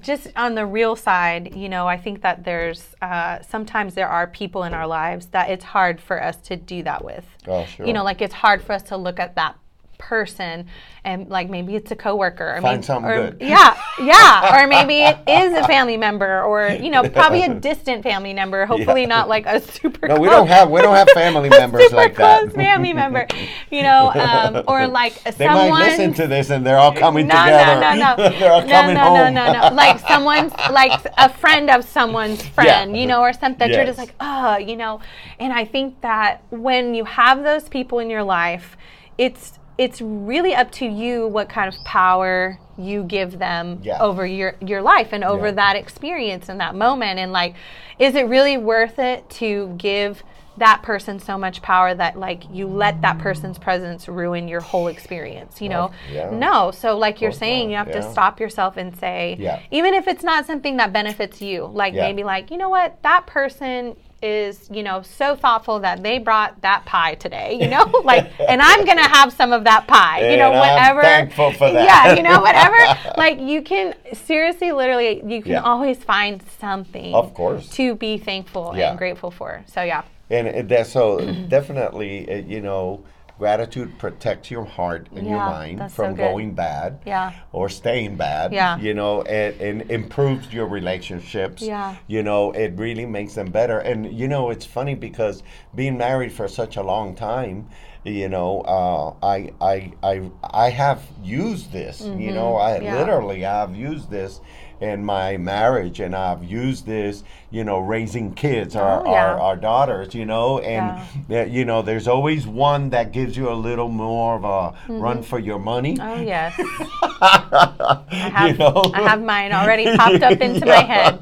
Just 0.00 0.28
on 0.36 0.54
the 0.54 0.66
real 0.66 0.94
side, 0.94 1.54
you 1.54 1.68
know, 1.68 1.86
I 1.86 1.96
think 1.96 2.22
that 2.22 2.44
there's 2.44 2.94
uh, 3.02 3.40
sometimes 3.42 3.94
there 3.94 4.08
are 4.08 4.26
people 4.26 4.64
in 4.64 4.74
our 4.74 4.86
lives 4.86 5.26
that 5.28 5.50
it's 5.50 5.64
hard 5.64 6.00
for 6.00 6.22
us 6.22 6.36
to 6.48 6.56
do 6.56 6.82
that 6.82 7.04
with. 7.04 7.24
Oh, 7.46 7.64
sure. 7.64 7.86
You 7.86 7.92
know, 7.92 8.04
like 8.04 8.20
it's 8.20 8.34
hard 8.34 8.62
for 8.62 8.72
us 8.72 8.82
to 8.84 8.96
look 8.96 9.18
at 9.18 9.34
that 9.36 9.56
person 9.98 10.66
and 11.04 11.28
like 11.28 11.50
maybe 11.50 11.74
it's 11.74 11.90
a 11.90 11.96
coworker 11.96 12.56
or 12.56 12.60
Find 12.60 12.78
maybe, 12.78 12.82
something 12.86 13.10
or, 13.10 13.30
good. 13.30 13.38
yeah 13.40 13.76
yeah 14.00 14.62
or 14.62 14.66
maybe 14.76 15.00
it 15.00 15.18
is 15.28 15.52
a 15.58 15.66
family 15.66 15.96
member 15.96 16.42
or 16.42 16.68
you 16.68 16.90
know 16.90 17.08
probably 17.08 17.42
a 17.42 17.54
distant 17.54 18.02
family 18.02 18.32
member 18.32 18.64
hopefully 18.66 19.02
Yeah. 19.02 19.08
not 19.08 19.28
like 19.28 19.46
a 19.46 19.60
super 19.60 20.08
No, 20.08 20.16
we 20.20 20.28
don't 20.28 20.46
have 20.46 20.70
we 20.70 20.80
don't 20.80 20.94
have 20.94 21.08
family 21.10 21.48
members 21.50 21.82
super 21.84 21.96
like 21.96 22.14
close 22.14 22.46
that. 22.46 22.54
family 22.54 22.92
member 22.92 23.26
you 23.70 23.82
know 23.82 24.10
um, 24.14 24.62
or 24.68 24.86
like 24.86 25.22
They 25.24 25.46
someone 25.46 25.70
might 25.70 25.88
listen 25.88 26.14
to 26.14 26.26
this 26.26 26.50
and 26.50 26.64
they're 26.64 26.78
all 26.78 26.92
coming 26.92 27.26
no, 27.26 27.34
together. 27.34 27.80
No, 27.80 27.94
no, 27.94 28.16
no, 28.30 28.38
they're 28.38 28.52
all 28.52 28.62
no, 28.62 28.68
coming 28.68 28.94
no, 28.94 29.00
home. 29.00 29.34
no, 29.34 29.52
no, 29.52 29.68
no. 29.68 29.74
Like 29.74 29.98
someone's, 30.00 30.52
like 30.70 30.92
a 31.16 31.28
friend 31.28 31.70
of 31.70 31.84
someone's 31.84 32.46
friend, 32.48 32.96
you 32.96 33.06
know, 33.06 33.20
or 33.20 33.32
something 33.32 33.58
that 33.58 33.70
you're 33.74 33.86
just 33.86 33.98
like, 33.98 34.14
oh, 34.20 34.56
you 34.56 34.76
know. 34.76 35.00
And 35.38 35.52
I 35.52 35.64
think 35.64 36.00
that 36.02 36.42
when 36.50 36.94
you 36.94 37.04
have 37.04 37.42
those 37.42 37.68
people 37.68 37.98
in 37.98 38.10
your 38.10 38.22
life, 38.22 38.76
it's 39.16 39.58
it's 39.78 40.00
really 40.00 40.54
up 40.54 40.70
to 40.72 40.84
you 40.86 41.28
what 41.28 41.48
kind 41.48 41.72
of 41.72 41.80
power 41.84 42.58
you 42.76 43.04
give 43.04 43.38
them 43.38 43.80
Yeah. 43.82 44.02
over 44.02 44.26
your 44.26 44.54
your 44.60 44.82
life 44.82 45.08
and 45.12 45.24
over 45.24 45.46
Yeah. 45.46 45.52
that 45.52 45.76
experience 45.76 46.48
and 46.48 46.60
that 46.60 46.74
moment 46.74 47.18
and 47.18 47.32
like 47.32 47.54
is 47.98 48.14
it 48.14 48.26
really 48.26 48.56
worth 48.58 48.98
it 48.98 49.28
to 49.30 49.74
give 49.78 50.22
that 50.58 50.82
person 50.82 51.20
so 51.20 51.38
much 51.38 51.62
power 51.62 51.94
that 51.94 52.18
like 52.18 52.42
you 52.52 52.66
let 52.66 53.00
that 53.02 53.16
person's 53.18 53.58
presence 53.58 54.08
ruin 54.08 54.48
your 54.48 54.60
whole 54.60 54.88
experience 54.88 55.60
you 55.62 55.68
know 55.68 55.92
yeah. 56.12 56.30
no 56.30 56.72
so 56.72 56.98
like 56.98 57.20
you're 57.20 57.30
saying 57.30 57.70
you 57.70 57.76
have 57.76 57.92
to 57.92 58.02
stop 58.10 58.40
yourself 58.40 58.76
and 58.76 58.96
say 58.96 59.36
Yeah. 59.38 59.60
even 59.70 59.94
if 59.94 60.08
it's 60.08 60.24
not 60.24 60.46
something 60.46 60.76
that 60.78 60.92
benefits 60.92 61.40
you 61.40 61.64
like 61.72 61.94
Yeah. 61.94 62.02
maybe 62.08 62.24
like 62.24 62.50
you 62.50 62.56
know 62.58 62.68
what 62.70 63.00
that 63.04 63.24
person 63.26 63.94
is 64.20 64.68
you 64.72 64.82
know 64.82 65.00
so 65.02 65.36
thoughtful 65.36 65.78
that 65.78 66.02
they 66.02 66.18
brought 66.18 66.60
that 66.62 66.84
pie 66.86 67.14
today 67.14 67.56
you 67.60 67.68
know 67.68 67.84
like 68.04 68.28
and 68.48 68.60
i'm 68.60 68.84
gonna 68.84 69.06
have 69.08 69.32
some 69.32 69.52
of 69.52 69.62
that 69.64 69.86
pie 69.86 70.30
you 70.32 70.36
know 70.36 70.50
And 70.52 70.56
I'm 70.56 70.74
whatever 70.74 71.02
thankful 71.02 71.52
for 71.52 71.70
that. 71.70 71.84
yeah 71.84 72.14
you 72.16 72.22
know 72.24 72.40
whatever 72.40 72.76
like 73.16 73.38
you 73.40 73.62
can 73.62 73.94
seriously 74.12 74.72
literally 74.72 75.22
you 75.24 75.40
can 75.42 75.52
Yeah. 75.52 75.60
always 75.62 75.98
find 76.02 76.42
something 76.60 77.14
Of 77.14 77.32
course. 77.32 77.68
to 77.70 77.94
be 77.94 78.18
thankful 78.18 78.74
Yeah. 78.76 78.90
and 78.90 78.98
grateful 78.98 79.30
for 79.30 79.62
so 79.66 79.82
yeah 79.82 80.02
And 80.30 80.68
that, 80.68 80.86
so 80.88 81.24
definitely, 81.48 82.44
you 82.46 82.60
know, 82.60 83.00
gratitude 83.38 83.96
protects 83.98 84.50
your 84.50 84.64
heart 84.64 85.06
and 85.14 85.26
your 85.26 85.38
mind 85.38 85.78
that's 85.78 85.94
so 85.94 86.04
from 86.04 86.14
going 86.16 86.54
bad 86.54 87.00
Yeah. 87.06 87.32
or 87.52 87.68
staying 87.68 88.16
bad. 88.16 88.52
Yeah. 88.52 88.78
You 88.78 88.94
know, 88.94 89.22
it, 89.22 89.60
and 89.60 89.82
improves 89.90 90.52
your 90.52 90.66
relationships. 90.66 91.62
Yeah. 91.62 91.96
You 92.08 92.22
know, 92.22 92.50
it 92.52 92.72
really 92.76 93.06
makes 93.06 93.34
them 93.34 93.50
better. 93.50 93.78
And, 93.78 94.12
you 94.12 94.26
know, 94.28 94.50
it's 94.50 94.66
funny 94.66 94.94
because 94.94 95.42
being 95.74 95.96
married 95.96 96.32
for 96.32 96.48
such 96.48 96.76
a 96.76 96.82
long 96.82 97.14
time, 97.14 97.68
you 98.04 98.28
know, 98.28 98.60
uh, 98.62 99.26
I, 99.26 99.50
I, 99.60 99.92
I, 100.02 100.30
I 100.42 100.70
have 100.70 101.02
used 101.22 101.72
this, 101.72 102.00
you 102.02 102.32
know, 102.32 102.56
I 102.56 102.72
Mm-hmm. 102.78 102.84
Yeah. 102.84 102.98
literally 102.98 103.40
have 103.40 103.74
used 103.76 104.10
this 104.10 104.40
in 104.80 105.04
my 105.04 105.36
marriage 105.36 105.98
and 105.98 106.14
I've 106.14 106.44
used 106.44 106.86
this, 106.86 107.24
you 107.50 107.64
know, 107.64 107.80
raising 107.80 108.32
kids, 108.34 108.76
our, 108.76 109.00
Oh, 109.06 109.10
yeah. 109.10 109.24
our, 109.24 109.40
our 109.40 109.56
daughters, 109.56 110.14
you 110.14 110.24
know, 110.24 110.60
and 110.60 110.96
Yeah. 111.28 111.44
you 111.44 111.64
know, 111.64 111.82
there's 111.82 112.06
always 112.06 112.46
one 112.46 112.90
that 112.90 113.10
gives 113.12 113.36
you 113.36 113.50
a 113.50 113.54
little 113.54 113.88
more 113.88 114.36
of 114.36 114.44
a 114.44 114.74
run 114.92 115.22
for 115.22 115.38
your 115.40 115.58
money. 115.58 115.98
oh 116.00 116.20
yes 116.20 116.54
i 117.20 118.30
have 118.32 118.50
you 118.52 118.56
know? 118.58 118.90
i 118.94 119.02
have 119.02 119.20
mine 119.22 119.52
already 119.52 119.84
popped 119.96 120.22
up 120.22 120.40
into 120.40 120.64
my 120.64 120.76
head 120.94 121.18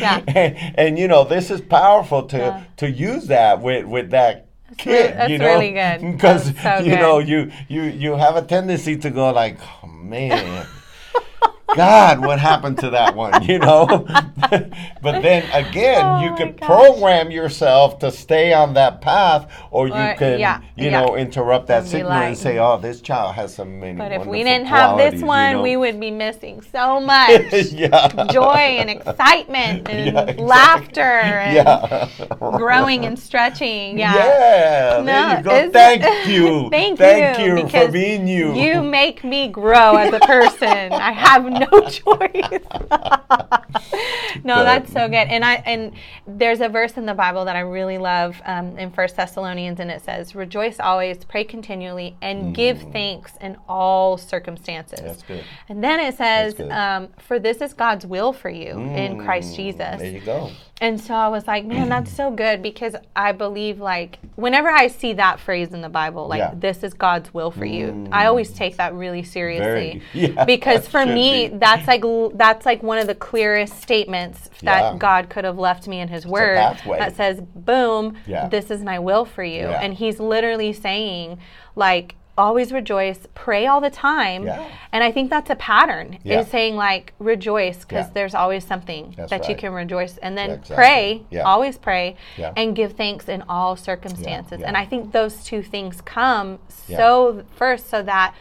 Yeah. 0.00 0.22
And, 0.26 0.56
and, 0.78 0.98
you 0.98 1.06
know, 1.08 1.24
this 1.24 1.50
is 1.50 1.60
powerful 1.60 2.24
to 2.24 2.38
Yeah. 2.38 2.64
to 2.78 2.90
use 2.90 3.26
that 3.28 3.60
with 3.60 3.84
with 3.86 4.10
that 4.10 4.46
kid. 4.76 5.14
that's 5.16 5.30
you 5.30 5.38
know, 5.38 5.46
really 5.46 5.72
good. 5.72 6.00
because 6.12 6.56
so 6.60 6.78
you 6.78 6.96
know 6.96 7.20
good. 7.20 7.28
you 7.28 7.52
you 7.68 7.82
you 7.82 8.16
have 8.16 8.36
a 8.36 8.42
tendency 8.42 8.96
to 8.96 9.10
go 9.10 9.30
like, 9.30 9.58
oh, 9.82 9.86
man. 9.86 10.66
God, 11.76 12.20
what 12.20 12.38
happened 12.38 12.78
to 12.78 12.90
that 12.90 13.14
one? 13.14 13.42
You 13.44 13.58
know, 13.58 13.86
but 15.02 15.22
then 15.22 15.48
again, 15.52 16.04
Oh 16.04 16.22
you 16.22 16.34
can 16.36 16.52
gosh. 16.56 16.66
program 16.66 17.30
yourself 17.30 17.98
to 18.00 18.10
stay 18.10 18.52
on 18.52 18.74
that 18.74 19.00
path, 19.00 19.50
or 19.70 19.88
you 19.88 19.94
Or- 19.94 20.14
can, 20.14 20.38
yeah, 20.40 20.60
you 20.76 20.86
yeah. 20.90 21.00
know, 21.00 21.16
interrupt 21.16 21.66
that 21.68 21.80
And 21.80 21.88
signal 21.88 22.12
and 22.12 22.36
say, 22.36 22.58
"Oh, 22.58 22.78
this 22.78 23.00
child 23.00 23.34
has 23.34 23.54
some 23.54 23.80
many." 23.80 23.98
but 23.98 24.12
if 24.12 24.26
we 24.26 24.42
didn't 24.44 24.66
have 24.66 24.96
this 24.96 25.20
qualities," 25.20 25.20
you 25.22 25.26
one 25.26 25.52
know? 25.56 25.62
we 25.62 25.76
would 25.76 25.98
be 26.00 26.10
missing 26.10 26.60
so 26.72 27.00
much 27.12 27.52
yeah. 27.72 28.08
joy 28.30 28.78
and 28.80 28.90
excitement 28.96 29.88
and 29.88 30.08
exactly. 30.08 30.44
laughter 30.44 31.00
and 31.00 32.10
growing 32.56 33.04
and 33.04 33.18
stretching 33.18 33.98
yeah 33.98 34.14
Yeah, 34.14 35.00
there 35.02 35.38
you 35.38 35.44
go. 35.44 35.70
Thank 35.70 36.04
you. 36.28 36.68
Thank, 36.70 36.98
Thank 36.98 37.38
you, 37.38 37.58
you, 37.58 37.68
for 37.68 37.88
being 37.90 38.26
you. 38.26 38.54
You 38.54 38.82
make 38.82 39.24
me 39.24 39.48
grow 39.48 39.96
as 39.96 40.12
a 40.12 40.20
person. 40.20 40.92
I 40.92 41.12
have 41.12 41.44
no 41.72 41.80
choice. 41.88 42.60
no, 44.44 44.56
Good. 44.56 44.66
that's 44.66 44.92
so 44.92 45.08
good. 45.08 45.28
And 45.28 45.44
I 45.44 45.54
and 45.66 45.92
there's 46.26 46.60
a 46.60 46.68
verse 46.68 46.96
in 46.96 47.06
the 47.06 47.14
Bible 47.14 47.44
that 47.44 47.56
I 47.56 47.60
really 47.60 47.98
love 47.98 48.40
um, 48.44 48.78
in 48.78 48.90
First 48.90 49.16
Thessalonians, 49.16 49.80
and 49.80 49.90
it 49.90 50.02
says, 50.02 50.34
"Rejoice 50.34 50.80
always, 50.80 51.24
pray 51.24 51.44
continually, 51.44 52.16
and 52.22 52.54
give 52.54 52.80
thanks 52.92 53.32
in 53.40 53.56
all 53.68 54.16
circumstances." 54.16 55.00
Mm. 55.00 55.04
That's 55.04 55.22
good. 55.22 55.44
And 55.68 55.82
then 55.84 56.00
it 56.00 56.16
says, 56.16 56.58
um, 56.70 57.08
"For 57.18 57.38
this 57.38 57.58
is 57.58 57.74
God's 57.74 58.06
will 58.06 58.32
for 58.32 58.50
you 58.50 58.78
in 58.78 59.18
Christ 59.24 59.56
Jesus." 59.56 59.80
Mm, 59.80 59.98
There 59.98 60.10
you 60.10 60.20
go. 60.20 60.50
And 60.82 60.98
so 60.98 61.12
I 61.12 61.28
was 61.28 61.46
like, 61.46 61.66
man, 61.66 61.90
that's 61.90 62.10
so 62.10 62.30
good 62.30 62.62
because 62.62 62.96
I 63.14 63.32
believe 63.32 63.80
like 63.80 64.18
whenever 64.36 64.70
I 64.70 64.86
see 64.88 65.12
that 65.14 65.38
phrase 65.38 65.74
in 65.74 65.82
the 65.82 65.90
Bible, 65.90 66.26
like 66.26 66.38
Yeah. 66.38 66.52
this 66.54 66.82
is 66.82 66.94
God's 66.94 67.34
will 67.34 67.50
for 67.50 67.66
you, 67.66 68.08
I 68.10 68.24
always 68.26 68.50
take 68.50 68.78
that 68.78 68.94
really 68.94 69.22
seriously. 69.22 69.64
Very. 69.64 70.02
Yeah, 70.32 70.44
because 70.46 70.88
for 70.88 71.04
me, 71.04 71.48
be. 71.48 71.56
that's 71.58 71.86
like 71.86 72.02
that's 72.34 72.64
like 72.64 72.82
one 72.82 72.96
of 72.98 73.06
the 73.06 73.14
clearest 73.14 73.80
statements 73.82 74.48
that 74.62 74.80
Yeah. 74.92 74.96
God 74.98 75.28
could 75.28 75.44
have 75.44 75.58
left 75.58 75.86
me 75.86 76.00
in 76.00 76.08
His 76.08 76.26
Word 76.26 76.56
that 76.56 77.14
says, 77.14 77.40
"Boom, 77.40 78.16
this 78.26 78.70
is 78.70 78.82
my 78.82 78.98
will 78.98 79.26
for 79.26 79.44
you," 79.44 79.66
and 79.66 79.92
He's 79.94 80.18
literally 80.18 80.72
saying, 80.72 81.38
like. 81.76 82.14
Always 82.40 82.72
rejoice, 82.72 83.18
pray 83.34 83.66
all 83.66 83.82
the 83.82 83.90
time. 83.90 84.44
Yeah. 84.44 84.66
And 84.92 85.04
I 85.04 85.12
think 85.12 85.28
that's 85.28 85.50
a 85.50 85.54
pattern. 85.56 86.18
Yeah. 86.24 86.40
Is 86.40 86.48
saying 86.48 86.74
like 86.74 87.12
rejoice 87.18 87.80
because 87.84 88.06
Yeah. 88.06 88.12
there's 88.14 88.34
always 88.34 88.64
something 88.66 89.12
That's 89.16 89.28
that 89.30 89.48
you 89.48 89.54
can 89.54 89.72
rejoice 89.74 90.16
and 90.16 90.38
then 90.38 90.50
exactly. 90.52 90.74
pray 90.76 91.22
Yeah. 91.30 91.42
always 91.42 91.76
pray 91.76 92.16
and 92.56 92.74
give 92.74 92.92
thanks 92.94 93.28
in 93.28 93.42
all 93.48 93.76
circumstances 93.76 94.62
and 94.62 94.76
i 94.76 94.84
think 94.86 95.12
those 95.12 95.44
two 95.44 95.62
things 95.62 96.00
come 96.00 96.58
so 96.68 97.42
first 97.56 97.88
so 97.90 98.02
that 98.02 98.34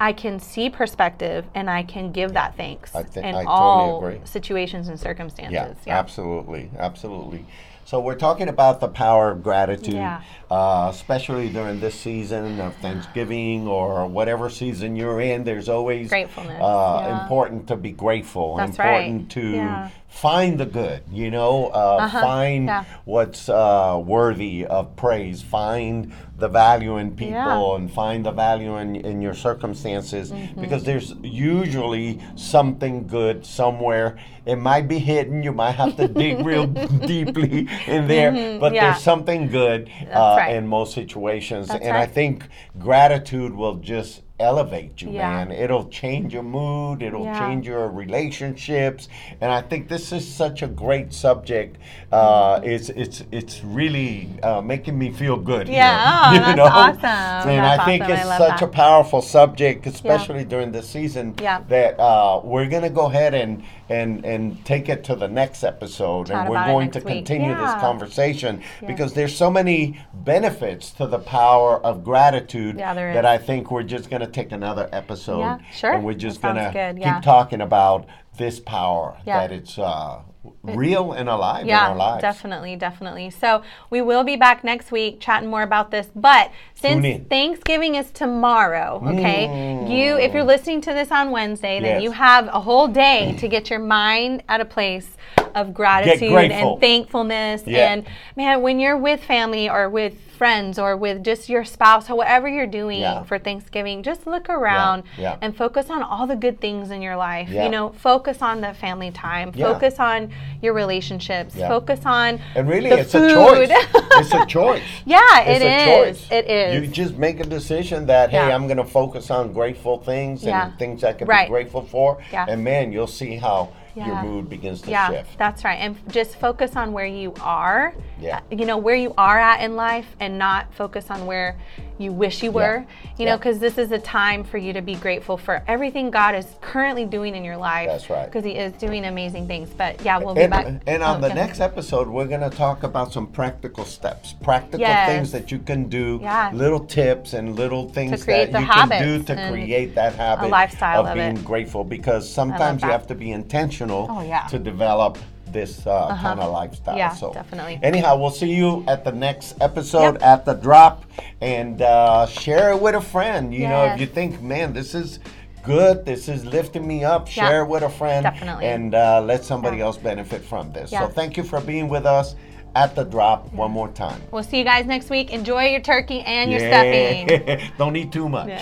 i 0.00 0.12
can 0.12 0.38
see 0.40 0.68
perspective 0.68 1.44
and 1.54 1.70
i 1.70 1.82
can 1.82 2.10
give 2.12 2.32
that 2.34 2.56
thanks 2.56 2.94
I 2.94 3.02
thi- 3.04 3.20
in 3.20 3.26
I 3.26 3.44
totally 3.44 3.46
all 3.46 4.04
agree. 4.04 4.20
situations 4.24 4.88
and 4.88 4.98
circumstances. 4.98 5.52
Yeah, 5.54 5.62
circumstances 5.64 5.86
absolutely, 5.88 6.70
absolutely. 6.78 7.44
So 7.86 8.00
we're 8.00 8.16
talking 8.16 8.48
about 8.48 8.80
the 8.80 8.88
power 8.88 9.30
of 9.30 9.44
gratitude, 9.44 9.94
Yeah. 9.94 10.20
uh, 10.50 10.88
especially 10.90 11.48
during 11.50 11.78
this 11.78 11.94
season 11.94 12.58
of 12.60 12.74
Thanksgiving 12.78 13.68
or 13.68 14.06
whatever 14.08 14.50
season 14.50 14.96
you're 14.96 15.20
in. 15.20 15.44
There's 15.44 15.68
always 15.68 16.08
Gratefulness, 16.08 16.60
Uh, 16.60 17.02
yeah. 17.06 17.22
Important 17.22 17.68
to 17.68 17.76
be 17.76 17.92
grateful. 17.92 18.56
That's 18.56 18.76
right, 18.76 19.04
important 19.06 19.30
to 19.30 19.40
yeah. 19.52 19.88
find 20.08 20.58
the 20.58 20.66
good. 20.66 21.02
You 21.12 21.30
know, 21.30 21.66
uh, 21.72 21.98
Uh-huh, 22.00 22.20
find 22.22 22.70
what's 23.04 23.48
uh, 23.48 24.02
worthy 24.04 24.66
of 24.66 24.96
praise. 24.96 25.42
Find 25.42 26.12
the 26.36 26.48
value 26.48 26.96
in 26.96 27.12
people 27.12 27.76
and 27.76 27.88
find 27.88 28.26
the 28.26 28.32
value 28.32 28.78
in, 28.78 28.96
in 28.96 29.22
your 29.22 29.32
circumstances 29.34 30.32
Mm-hmm. 30.32 30.60
because 30.60 30.82
there's 30.82 31.14
usually 31.22 32.18
something 32.34 33.06
good 33.06 33.46
somewhere. 33.46 34.16
It 34.46 34.56
might 34.56 34.86
be 34.86 34.98
hidden. 35.00 35.42
You 35.42 35.52
might 35.52 35.72
have 35.72 35.96
to 35.96 36.06
dig 36.08 36.46
real 36.46 36.66
deeply 37.06 37.68
in 37.86 38.06
there, 38.06 38.30
but 38.30 38.38
Mm-hmm. 38.38 38.74
yeah. 38.74 38.90
there's 38.92 39.02
something 39.02 39.48
good 39.48 39.90
uh, 40.12 40.36
right. 40.38 40.54
in 40.54 40.66
most 40.68 40.94
situations. 40.94 41.68
That's 41.68 41.84
and 41.84 41.96
I 41.96 42.06
think 42.06 42.44
gratitude 42.78 43.52
will 43.54 43.74
just 43.76 44.22
elevate 44.38 45.00
you, 45.02 45.10
Yeah. 45.10 45.30
man. 45.44 45.52
It'll 45.52 45.88
change 45.88 46.34
your 46.34 46.42
mood, 46.42 47.02
it'll 47.02 47.24
Yeah. 47.24 47.38
change 47.38 47.66
your 47.66 47.88
relationships. 47.88 49.08
And 49.40 49.50
I 49.50 49.62
think 49.62 49.88
this 49.88 50.12
is 50.12 50.26
such 50.26 50.62
a 50.62 50.66
great 50.66 51.12
subject. 51.12 51.76
Uh, 52.12 52.60
it's 52.62 52.88
it's 52.90 53.24
it's 53.32 53.62
really 53.64 54.28
uh, 54.42 54.60
making 54.60 54.98
me 54.98 55.10
feel 55.10 55.36
good. 55.36 55.68
Yeah. 55.68 56.32
here, 56.32 56.42
Oh, 56.44 56.50
you 56.50 56.56
know? 56.56 56.64
awesome. 56.64 57.04
And 57.50 57.64
That's 57.64 57.80
I 57.80 57.84
think 57.84 58.02
awesome. 58.02 58.16
It's 58.16 58.26
love 58.26 58.38
such 58.38 58.60
that. 58.60 58.66
a 58.66 58.68
powerful 58.68 59.22
subject, 59.22 59.86
especially 59.86 60.44
during 60.44 60.72
the 60.72 60.82
season, 60.82 61.34
Yeah. 61.40 61.60
that 61.68 61.98
uh, 61.98 62.40
we're 62.44 62.66
gonna 62.68 62.90
go 62.90 63.06
ahead 63.06 63.34
and 63.34 63.62
and 63.88 64.24
and 64.24 64.64
take 64.64 64.88
it 64.88 65.04
to 65.04 65.14
the 65.14 65.28
next 65.28 65.62
episode, 65.64 66.26
Chat 66.26 66.36
and 66.36 66.48
we're 66.50 66.64
going 66.66 66.90
to 66.90 66.98
week. 66.98 67.06
continue 67.08 67.54
this 67.54 67.70
Yeah. 67.74 67.80
conversation 67.80 68.60
because 68.86 69.12
there's 69.14 69.34
so 69.34 69.50
many 69.50 69.98
benefits 70.12 70.90
to 70.92 71.06
the 71.06 71.18
power 71.20 71.78
of 71.84 72.02
gratitude 72.04 72.78
Yeah, 72.78 72.94
that. 72.94 73.24
I 73.24 73.38
think 73.38 73.70
we're 73.70 73.82
just 73.84 74.10
gonna 74.26 74.34
take 74.34 74.52
another 74.52 74.88
episode, 74.92 75.40
Yeah, 75.40 75.58
sure. 75.72 75.92
and 75.94 76.04
we're 76.04 76.14
just 76.14 76.40
gonna 76.42 76.70
good, 76.72 76.98
yeah. 76.98 77.14
keep 77.14 77.22
talking 77.22 77.60
about 77.60 78.06
this 78.36 78.60
power 78.60 79.16
Yeah. 79.24 79.40
that 79.40 79.52
it's 79.52 79.78
uh, 79.78 80.20
real 80.62 81.12
and 81.12 81.28
alive 81.28 81.66
yeah, 81.66 81.86
in 81.86 81.90
our 81.92 81.96
lives. 81.96 82.22
definitely, 82.22 82.76
definitely. 82.76 83.30
So 83.30 83.62
we 83.90 84.00
will 84.02 84.22
be 84.24 84.36
back 84.36 84.62
next 84.62 84.92
week 84.92 85.20
chatting 85.20 85.48
more 85.48 85.62
about 85.62 85.90
this. 85.90 86.08
But 86.14 86.50
since. 86.80 87.26
Thanksgiving 87.28 87.94
is 87.96 88.10
tomorrow, 88.10 89.02
okay, 89.06 89.46
mm. 89.48 89.90
you 89.90 90.16
if 90.18 90.32
you're 90.34 90.44
listening 90.44 90.80
to 90.82 90.92
this 90.92 91.10
on 91.10 91.30
Wednesday, 91.30 91.80
then 91.80 91.94
Yes. 91.96 92.02
you 92.02 92.10
have 92.12 92.46
a 92.48 92.60
whole 92.60 92.86
day 92.88 93.34
to 93.38 93.48
get 93.48 93.70
your 93.70 93.78
mind 93.80 94.42
at 94.48 94.60
a 94.60 94.64
place 94.64 95.08
of 95.54 95.72
gratitude 95.72 96.32
and 96.52 96.80
thankfulness. 96.80 97.62
Yeah. 97.66 97.92
And 97.92 98.06
man, 98.36 98.60
when 98.62 98.78
you're 98.78 98.96
with 98.98 99.22
family 99.24 99.70
or 99.70 99.88
with 99.88 100.14
friends 100.36 100.78
or 100.78 100.98
with 100.98 101.24
just 101.24 101.48
your 101.48 101.64
spouse 101.64 102.10
or 102.10 102.14
whatever 102.14 102.46
you're 102.46 102.66
doing 102.66 103.00
Yeah. 103.00 103.22
for 103.22 103.38
Thanksgiving, 103.38 104.02
just 104.02 104.26
look 104.26 104.50
around 104.50 105.04
yeah. 105.16 105.38
and 105.40 105.56
focus 105.56 105.88
on 105.88 106.02
all 106.02 106.26
the 106.26 106.36
good 106.36 106.60
things 106.60 106.90
in 106.90 107.00
your 107.00 107.16
life. 107.16 107.48
You 107.48 107.70
know, 107.70 107.88
focus 107.88 108.42
on 108.42 108.60
the 108.60 108.74
family 108.74 109.10
time. 109.10 109.50
Focus 109.52 109.98
on 109.98 110.30
your 110.60 110.74
relationships. 110.74 111.54
Focus 111.54 112.00
on 112.04 112.38
And 112.54 112.68
really, 112.68 112.90
it's 112.90 113.12
food. 113.12 113.30
a 113.30 113.34
choice. 113.66 113.70
it's 113.94 114.34
a 114.34 114.44
choice. 114.58 114.82
yeah, 115.06 115.40
it 115.40 115.62
it's 115.62 115.64
a 115.64 116.08
is. 116.10 116.18
choice. 116.20 116.32
It 116.32 116.50
is. 116.50 116.65
You 116.74 116.86
just 116.86 117.16
make 117.16 117.40
a 117.40 117.44
decision 117.44 118.06
that 118.06 118.30
hey, 118.30 118.48
Yeah. 118.48 118.54
I'm 118.54 118.66
going 118.66 118.76
to 118.78 118.84
focus 118.84 119.30
on 119.30 119.52
grateful 119.52 119.98
things 119.98 120.42
and 120.42 120.50
Yeah. 120.50 120.70
things 120.78 121.04
I 121.04 121.12
can 121.12 121.26
Right. 121.28 121.46
be 121.46 121.50
grateful 121.50 121.82
for. 121.82 122.18
Yeah. 122.32 122.46
And 122.48 122.62
man, 122.64 122.92
you'll 122.92 123.06
see 123.06 123.36
how 123.36 123.68
your 123.94 124.22
mood 124.22 124.50
begins 124.50 124.82
to 124.82 124.90
yeah, 124.90 125.08
shift. 125.08 125.38
that's 125.38 125.64
right. 125.64 125.76
And 125.80 125.96
just 126.12 126.36
focus 126.36 126.76
on 126.76 126.92
where 126.92 127.06
you 127.06 127.32
are. 127.40 127.94
Yeah. 128.20 128.38
uh, 128.38 128.40
You 128.54 128.66
know, 128.66 128.76
where 128.76 128.94
you 128.94 129.14
are 129.16 129.38
at 129.38 129.62
in 129.62 129.74
life 129.74 130.06
and 130.20 130.38
not 130.38 130.72
focus 130.74 131.10
on 131.10 131.24
where 131.24 131.56
you 131.98 132.12
wish 132.12 132.42
you 132.42 132.52
were. 132.52 132.84
You 133.18 133.24
know, 133.24 133.32
Yeah. 133.32 133.36
because 133.36 133.58
this 133.58 133.78
is 133.78 133.90
a 133.92 133.98
time 133.98 134.44
for 134.44 134.58
you 134.58 134.72
to 134.72 134.82
be 134.82 134.94
grateful 134.96 135.36
for 135.36 135.62
everything 135.66 136.10
God 136.10 136.34
is 136.34 136.46
currently 136.60 137.04
doing 137.04 137.34
in 137.34 137.44
your 137.44 137.56
life. 137.56 137.88
That's 137.88 138.10
right. 138.10 138.26
Because 138.26 138.44
He 138.44 138.52
is 138.52 138.72
doing 138.74 139.04
amazing 139.06 139.46
things. 139.46 139.70
But 139.70 140.04
yeah, 140.04 140.18
we'll 140.18 140.34
be 140.34 140.42
And, 140.42 140.50
back. 140.50 140.66
and 140.86 141.02
Oh, 141.02 141.06
on 141.06 141.20
the 141.20 141.28
go 141.28 141.34
ahead. 141.34 141.46
next 141.46 141.60
episode, 141.60 142.08
we're 142.08 142.26
going 142.26 142.48
to 142.48 142.50
talk 142.50 142.82
about 142.82 143.12
some 143.12 143.26
practical 143.26 143.84
steps, 143.84 144.34
practical 144.42 144.80
Yes. 144.80 145.08
things 145.08 145.32
that 145.32 145.50
you 145.50 145.58
can 145.58 145.84
do, 145.88 146.20
Yeah. 146.22 146.50
little 146.52 146.80
tips 146.80 147.32
and 147.32 147.56
little 147.56 147.88
things 147.88 148.24
that 148.26 148.50
you 148.50 148.66
can 148.66 148.88
do 149.02 149.22
to 149.22 149.48
create 149.50 149.94
that 149.94 150.14
habit 150.14 150.50
lifestyle 150.50 151.00
of 151.02 151.06
of 151.08 151.14
being 151.14 151.36
it. 151.36 151.44
grateful. 151.44 151.84
Because 151.84 152.28
sometimes 152.28 152.82
you 152.82 152.88
have 152.90 153.06
to 153.06 153.14
be 153.14 153.32
intentional 153.32 154.06
Oh, 154.10 154.22
yeah. 154.22 154.46
To 154.48 154.58
develop 154.58 155.18
this 155.52 155.86
uh, 155.86 156.16
kind 156.20 156.40
of 156.40 156.52
lifestyle. 156.52 156.96
Yeah, 156.96 157.12
so 157.14 157.32
definitely. 157.32 157.78
Anyhow, 157.82 158.16
we'll 158.18 158.30
see 158.30 158.52
you 158.54 158.84
at 158.88 159.04
the 159.04 159.12
next 159.12 159.56
episode 159.60 160.14
Yep. 160.14 160.22
at 160.22 160.44
the 160.44 160.54
drop, 160.54 161.04
and 161.40 161.80
uh, 161.82 162.26
share 162.26 162.72
it 162.72 162.80
with 162.80 162.94
a 162.94 163.00
friend. 163.00 163.54
You 163.54 163.68
know, 163.68 163.84
if 163.84 164.00
you 164.00 164.06
think, 164.06 164.42
man, 164.42 164.72
this 164.72 164.94
is. 164.94 165.18
Good. 165.64 166.04
This 166.06 166.28
is 166.28 166.44
lifting 166.46 166.86
me 166.86 167.02
up. 167.02 167.26
Yeah, 167.34 167.48
Share 167.48 167.62
it 167.62 167.66
with 167.68 167.82
a 167.82 167.90
friend, 167.90 168.22
definitely. 168.22 168.66
and 168.66 168.94
uh, 168.94 169.20
let 169.20 169.42
somebody 169.42 169.78
Yeah. 169.78 169.86
else 169.86 169.96
benefit 169.96 170.44
from 170.44 170.70
this. 170.70 170.92
Yeah. 170.92 171.08
So 171.08 171.12
thank 171.12 171.36
you 171.36 171.42
for 171.42 171.60
being 171.60 171.88
with 171.88 172.06
us 172.06 172.36
at 172.76 172.94
the 172.94 173.02
drop 173.02 173.52
one 173.52 173.72
more 173.72 173.88
time. 173.88 174.22
We'll 174.30 174.44
see 174.44 174.58
you 174.58 174.64
guys 174.64 174.86
next 174.86 175.10
week. 175.10 175.32
Enjoy 175.32 175.64
your 175.64 175.80
turkey 175.80 176.20
and 176.20 176.52
your 176.52 176.60
stuffing. 176.60 177.68
Don't 177.78 177.96
eat 177.96 178.12
too 178.12 178.28
much. 178.28 178.46